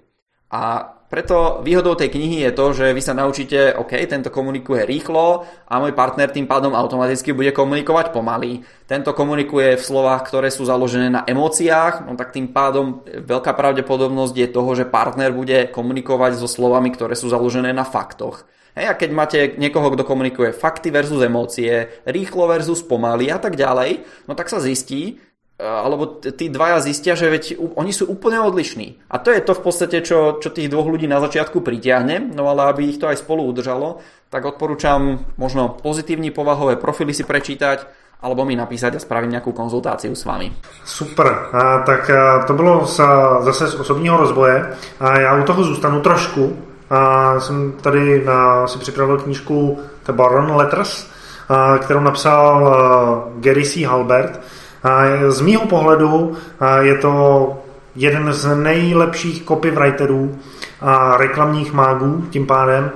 [0.52, 5.48] A preto výhodou tej knihy je to, že vy sa naučíte, OK, tento komunikuje rýchlo
[5.64, 8.68] a môj partner tým pádom automaticky bude komunikovať pomaly.
[8.84, 14.36] Tento komunikuje v slovách, ktoré sú založené na emóciách, no tak tým pádom veľká pravdepodobnosť
[14.36, 18.44] je toho, že partner bude komunikovať so slovami, ktoré sú založené na faktoch.
[18.78, 23.58] Hej, a keď máte niekoho, kto komunikuje fakty versus emócie, rýchlo versus pomaly a tak
[23.58, 25.18] ďalej, no tak sa zistí,
[25.58, 29.10] alebo tí dvaja zistia, že veď oni sú úplne odlišní.
[29.10, 32.46] A to je to v podstate, čo, čo tých dvoch ľudí na začiatku pritiahne, no
[32.46, 33.98] ale aby ich to aj spolu udržalo,
[34.30, 37.90] tak odporúčam možno pozitívne povahové profily si prečítať,
[38.22, 40.54] alebo mi napísať a spravím nejakú konzultáciu s vami.
[40.86, 43.02] Super, a, tak a, to bylo z,
[43.42, 46.58] zase z osobního rozvoje a já u toho zůstanu trošku.
[46.90, 51.08] A jsem tady na, si připravil knížku The Baron Letters,
[51.50, 53.86] a, kterou napsal a, Gary C.
[53.86, 54.40] Halbert
[55.28, 56.34] z mýho pohledu
[56.80, 57.54] je to
[57.96, 60.38] jeden z nejlepších copywriterů
[60.82, 62.92] a reklamních mágů tím pádem,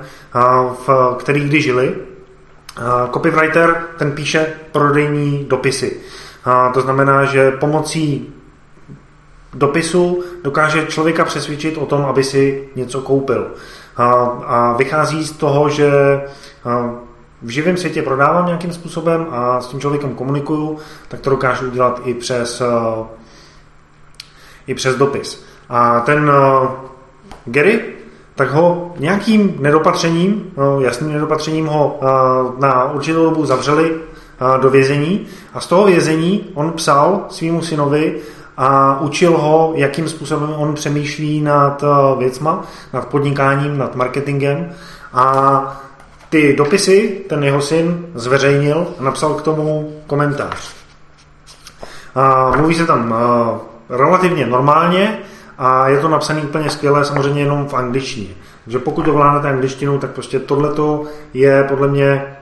[0.86, 1.94] v, který kdy žili.
[3.12, 5.96] Copywriter ten píše prodejní dopisy.
[6.74, 8.34] To znamená, že pomocí
[9.54, 13.46] dopisu dokáže člověka přesvědčit o tom, aby si něco koupil.
[14.46, 15.90] A vychází z toho, že
[17.42, 20.78] v živém světě prodávám nějakým způsobem a s tím člověkem komunikuju,
[21.08, 23.04] tak to dokážu udělat i přes, eh,
[24.66, 25.44] i přes dopis.
[25.68, 26.68] A ten eh,
[27.46, 27.84] Gary,
[28.34, 32.06] tak ho nějakým nedopatřením, no, jasným nedopatřením ho eh,
[32.60, 33.94] na určitou dobu zavřeli
[34.60, 38.16] do vězení a z toho vězení on psal svýmu synovi
[38.56, 41.84] a učil ho, jakým způsobem on přemýšlí nad
[42.18, 42.62] věcma,
[42.92, 44.72] nad podnikáním, nad marketingem
[45.12, 45.82] a
[46.32, 50.74] ty dopisy ten jeho syn zveřejnil a napsal k tomu komentář.
[52.14, 53.14] A mluví se tam
[53.88, 55.18] relativně normálně
[55.58, 58.28] a je to napsané úplně skvěle, samozřejmě jenom v angličtině.
[58.64, 61.04] Takže pokud ovládáte angličtinu, tak prostě tohleto
[61.34, 62.36] je podle mě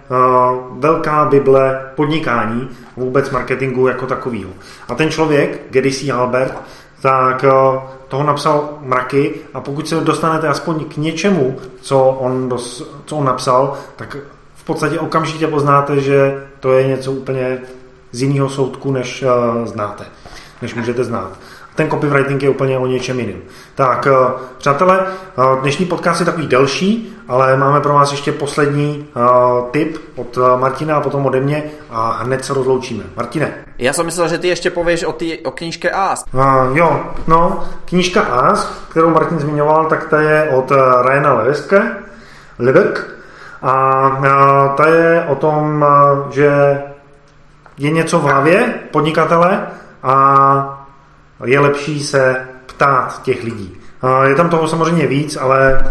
[0.79, 4.51] velká bible podnikání, vůbec marketingu jako takového.
[4.89, 5.61] A ten člověk,
[5.91, 6.13] C.
[6.13, 6.55] Albert,
[7.03, 7.45] tak
[8.11, 13.25] toho napsal mraky a pokud se dostanete aspoň k něčemu, co on, dos, co on
[13.25, 14.17] napsal, tak
[14.55, 17.59] v podstatě okamžitě poznáte, že to je něco úplně
[18.13, 20.05] z jiného soudku, než uh, znáte,
[20.63, 21.31] než můžete znát.
[21.75, 23.41] Ten copywriting je úplně o něčem jiném.
[23.75, 29.07] Tak, uh, přátelé, uh, dnešní podcast je takový delší, ale máme pro vás ještě poslední
[29.71, 33.05] tip od Martina a potom ode mě a hned se rozloučíme.
[33.17, 33.70] Martine.
[33.81, 36.29] Ja som myslel, že ty ešte povieš o, tý, o knižke Ask.
[36.37, 40.77] Uh, jo, no, knižka Ask, kterou Martin zmiňoval, tak ta je od uh,
[41.09, 41.81] Ryana Leveske,
[42.61, 43.09] Levek.
[43.63, 43.73] A
[44.09, 46.83] uh, ta je o tom, uh, že
[47.79, 49.67] je něco v hlavě podnikatele
[50.03, 50.15] a
[51.45, 53.77] je lepší se ptát těch lidí.
[54.25, 55.85] Je tam toho samozřejmě víc, ale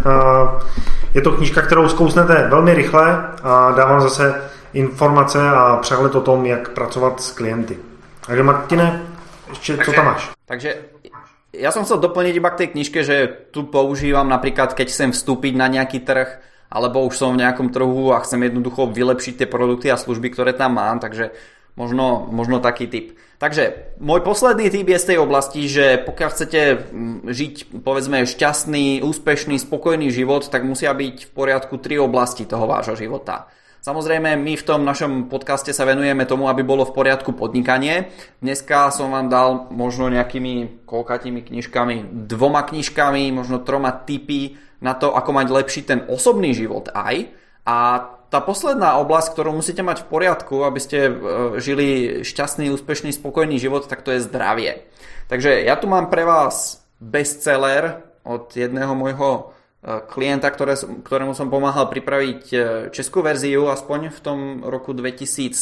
[1.13, 4.35] je to knižka, kterou zkousnete velmi rychle a dávám zase
[4.73, 7.77] informace a přehled o tom, jak pracovat s klienty.
[8.25, 9.01] Takže Martine,
[9.51, 10.29] ešte co tam máš?
[10.45, 10.69] Takže
[11.53, 13.17] ja som chcel doplniť iba k tej knižke, že
[13.49, 16.29] tu používam napríklad, keď chcem vstúpiť na nejaký trh,
[16.69, 20.53] alebo už som v nejakom trhu a chcem jednoducho vylepšiť tie produkty a služby, ktoré
[20.53, 21.33] tam mám, takže
[21.73, 23.17] možno, možno taký typ.
[23.39, 26.61] Takže môj posledný typ je z tej oblasti, že pokiaľ chcete
[26.91, 32.67] mm, žiť povedzme šťastný, úspešný, spokojný život, tak musia byť v poriadku tri oblasti toho
[32.67, 33.47] vášho života.
[33.79, 38.11] Samozrejme, my v tom našom podcaste sa venujeme tomu, aby bolo v poriadku podnikanie.
[38.43, 45.15] Dneska som vám dal možno nejakými koľkatými knižkami, dvoma knižkami, možno troma typy na to,
[45.15, 47.31] ako mať lepší ten osobný život aj.
[47.63, 47.75] A
[48.27, 51.11] tá posledná oblasť, ktorú musíte mať v poriadku, aby ste e,
[51.63, 51.87] žili
[52.27, 54.85] šťastný, úspešný, spokojný život, tak to je zdravie.
[55.31, 61.87] Takže ja tu mám pre vás bestseller od jedného môjho klienta, ktoré, ktorému som pomáhal
[61.87, 62.57] pripraviť e,
[62.91, 65.55] českú verziu, aspoň v tom roku 2007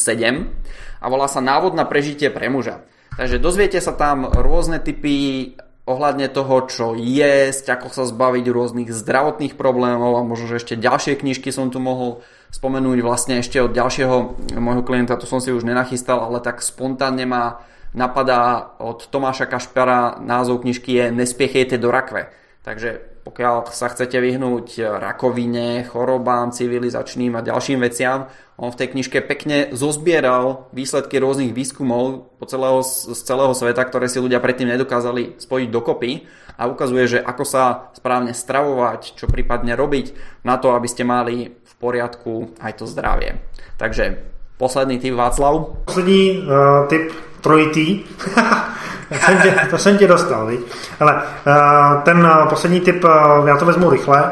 [0.98, 2.82] a volá sa Návod na prežitie pre muža.
[3.14, 5.54] Takže dozviete sa tam rôzne typy
[5.86, 11.16] ohľadne toho, čo jesť, ako sa zbaviť rôznych zdravotných problémov a možno, že ešte ďalšie
[11.16, 12.20] knižky som tu mohol
[12.52, 14.16] spomenúť vlastne ešte od ďalšieho
[14.60, 17.64] môjho klienta, to som si už nenachystal, ale tak spontánne ma
[17.96, 22.28] napadá od Tomáša Kašpara názov knižky je Nespiechejte do rakve.
[22.68, 29.20] Takže pokiaľ sa chcete vyhnúť rakovine, chorobám, civilizačným a ďalším veciam, on v tej knižke
[29.20, 35.36] pekne zozbieral výsledky rôznych výskumov po celého, z celého sveta, ktoré si ľudia predtým nedokázali
[35.36, 36.24] spojiť dokopy
[36.56, 40.16] a ukazuje, že ako sa správne stravovať, čo prípadne robiť
[40.48, 43.44] na to, aby ste mali v poriadku aj to zdravie.
[43.76, 44.24] Takže
[44.56, 45.84] posledný typ Václav.
[45.84, 47.12] Poslední uh, typ
[47.44, 48.08] trojitý.
[49.16, 50.60] jsem tě, to jsem tě dostal, viď?
[51.00, 54.30] Ale uh, ten uh, poslední typ, uh, já to vezmu rychle.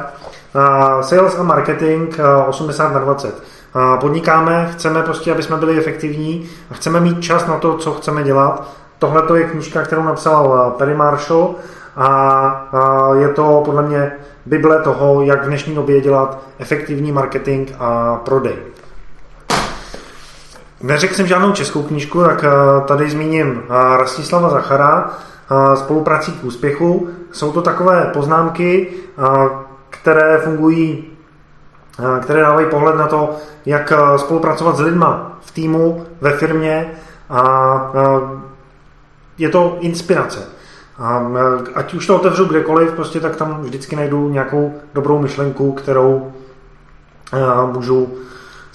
[1.00, 3.42] Sales a marketing uh, 80 na 20.
[3.74, 7.92] Uh, podnikáme, chceme prostě, aby jsme byli efektivní a chceme mít čas na to, co
[7.92, 8.68] chceme dělat.
[8.98, 11.54] Tohle to je knížka, kterou napsal Perry Marshall
[11.96, 14.12] a je to podle mě
[14.46, 18.56] Bible toho, jak v dnešní době dělat efektivní marketing a prodej.
[20.86, 22.50] Neřekl jsem žádnou českou knížku, tak eh,
[22.86, 27.08] tady zmíním eh, Rastislava Zachara, eh, spoluprací k úspěchu.
[27.32, 28.88] Jsou to takové poznámky,
[29.90, 31.04] které fungují,
[32.20, 36.90] které dávají pohled na to, jak spolupracovat s lidma v týmu, ve firmě
[37.30, 37.92] a
[39.38, 40.48] je to inspirace.
[41.74, 46.32] Ať už to otevřu kdekoliv, prostě tak tam vždycky najdu nějakou dobrou myšlenku, kterou
[47.72, 48.08] můžu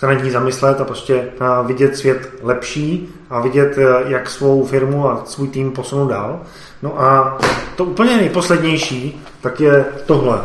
[0.02, 1.28] se nad ní zamyslet a prostě
[1.66, 6.40] vidět svět lepší a vidět, e, jak svou firmu a svůj tým posunout dál.
[6.82, 7.38] No a
[7.76, 10.42] to úplně nejposlednější, tak je tohle.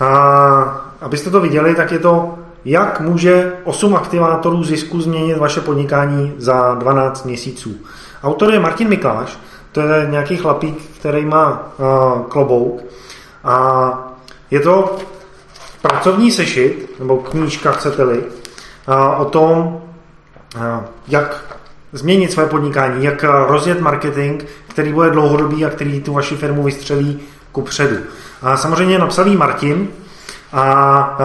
[0.00, 0.08] A
[1.00, 6.74] abyste to viděli, tak je to, jak může 8 aktivátorů zisku změnit vaše podnikání za
[6.74, 7.76] 12 měsíců.
[8.22, 9.38] Autor je Martin Mikláš,
[9.72, 12.82] to je nějaký chlapík, který má uh, klobouk
[13.44, 14.16] a
[14.50, 14.96] je to
[15.88, 18.22] pracovní sešit, nebo knížka, chcete-li,
[19.18, 19.80] o tom,
[21.08, 21.56] jak
[21.92, 27.20] změnit své podnikání, jak rozjet marketing, který bude dlouhodobý a který tu vaši firmu vystřelí
[27.52, 27.96] ku předu.
[28.42, 29.88] A samozřejmě napsal Martin
[30.52, 31.18] a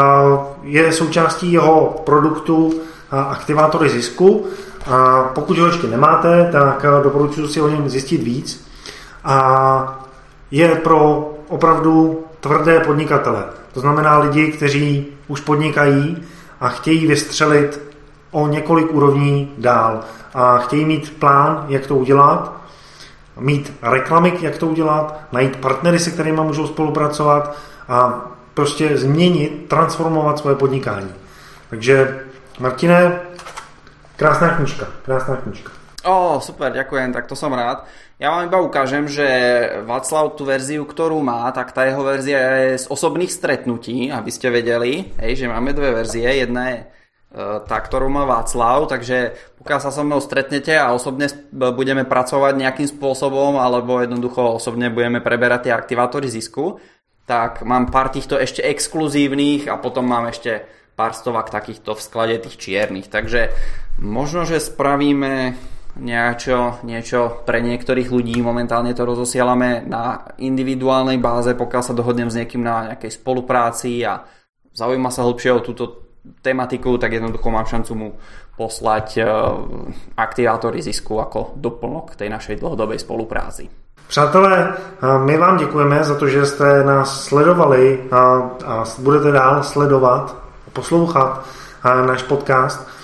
[0.63, 2.73] je součástí jeho produktu
[3.11, 4.45] aktivátory zisku.
[4.91, 8.67] A pokud ho ještě nemáte, tak doporučuji si o něm zjistit víc.
[9.23, 10.05] A
[10.51, 13.43] je pro opravdu tvrdé podnikatele.
[13.73, 16.23] To znamená lidi, kteří už podnikají
[16.59, 17.81] a chtějí vystřelit
[18.31, 19.99] o několik úrovní dál
[20.33, 22.61] a chtějí mít plán, jak to udělat,
[23.39, 27.57] mít reklamy, jak to udělat, najít partnery, se kterými můžou spolupracovat
[27.87, 28.21] a
[28.53, 31.13] prostě změnit, transformovat svoje podnikání.
[31.69, 32.19] Takže
[32.59, 33.19] Martine,
[34.15, 35.80] krásná knižka, krásná knižka.
[36.01, 37.85] Ó, oh, super, ďakujem, tak to som rád.
[38.17, 39.25] Ja vám iba ukážem, že
[39.85, 42.37] Václav tú verziu, ktorú má, tak tá jeho verzia
[42.73, 46.25] je z osobných stretnutí, aby ste vedeli, hej, že máme dve verzie.
[46.25, 46.85] Jedna je e,
[47.69, 52.89] tá, ktorú má Václav, takže pokiaľ sa so mnou stretnete a osobne budeme pracovať nejakým
[52.89, 56.81] spôsobom, alebo jednoducho osobne budeme preberať tie aktivátory zisku,
[57.29, 60.65] tak mám pár týchto ešte exkluzívnych a potom mám ešte
[60.97, 63.09] pár stovak takýchto v sklade tých čiernych.
[63.09, 63.53] Takže
[64.01, 65.53] možno, že spravíme
[65.99, 68.39] niečo, niečo pre niektorých ľudí.
[68.39, 74.23] Momentálne to rozosielame na individuálnej báze, pokiaľ sa dohodnem s niekým na nejakej spolupráci a
[74.71, 75.83] zaujíma sa hlbšie o túto
[76.41, 78.09] tematiku, tak jednoducho mám šancu mu
[78.57, 79.23] poslať e,
[80.17, 83.69] aktivátory zisku ako doplnok tej našej dlhodobej spolupráci.
[84.07, 88.17] Přátelé, e, my vám děkujeme za to, že jste nás sledovali a,
[88.65, 90.35] a budete dál sledovat,
[90.73, 91.45] poslouchat
[91.85, 93.00] e, náš podcast.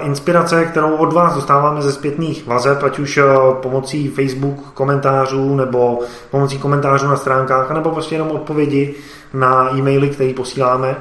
[0.00, 3.24] Inspirace, kterou od vás dostáváme ze zpětných vazeb, ať už eh,
[3.62, 6.00] pomocí Facebook komentářů nebo
[6.30, 8.94] pomocí komentářů na stránkách, nebo prostě jenom odpovědi
[9.34, 10.96] na e-maily, které posíláme,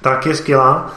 [0.00, 0.92] tak je skvělá.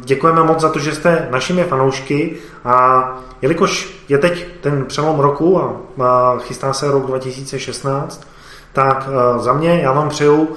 [0.00, 3.08] Děkujeme moc za to, že jste našimi fanoušky a
[3.42, 5.62] jelikož je teď ten přelom roku
[6.02, 8.28] a chystá se rok 2016,
[8.72, 10.48] tak eh, za mě já vám přeju,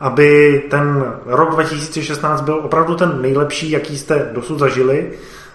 [0.00, 5.12] aby ten rok 2016 byl opravdu ten nejlepší, jaký jste dosud zažili,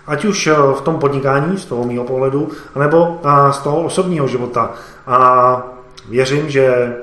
[0.07, 4.27] ať už eh, v tom podnikání, z toho mého pohledu, nebo eh, z toho osobního
[4.27, 4.73] života.
[5.07, 5.61] A
[6.09, 6.95] věřím, že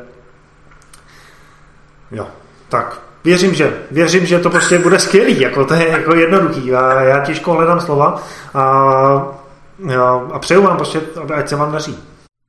[2.11, 2.27] jo,
[2.69, 3.83] tak Věřím, že.
[3.91, 6.75] Věřím, že to prostě bude skvělý, jako to je jako jednoduchý.
[6.75, 8.23] A já těžko hledám slova
[8.55, 8.63] a,
[10.33, 11.01] a přeju vám prostě,
[11.35, 11.99] ať se vám daří.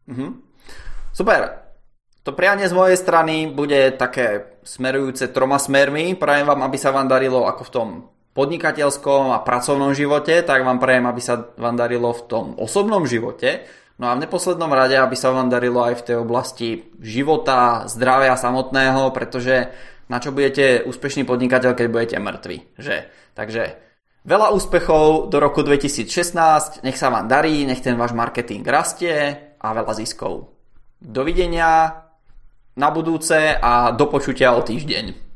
[0.09, 0.33] Mm-hmm.
[1.13, 1.62] Super.
[2.23, 6.15] To prianie z mojej strany bude také smerujúce troma smermi.
[6.15, 7.87] Prajem vám, aby sa vám darilo ako v tom
[8.33, 13.67] podnikateľskom a pracovnom živote, tak vám prajem, aby sa vám darilo v tom osobnom živote.
[14.01, 18.33] No a v neposlednom rade, aby sa vám darilo aj v tej oblasti života, zdravia
[18.33, 19.69] samotného, pretože
[20.09, 22.57] na čo budete úspešný podnikateľ, keď budete mŕtvi.
[22.79, 22.97] Že?
[23.37, 23.63] Takže
[24.25, 29.15] veľa úspechov do roku 2016, nech sa vám darí, nech ten váš marketing rastie
[29.61, 30.49] a veľa ziskov.
[30.97, 32.02] Dovidenia
[32.75, 35.32] na budúce a do počutia o týždeň.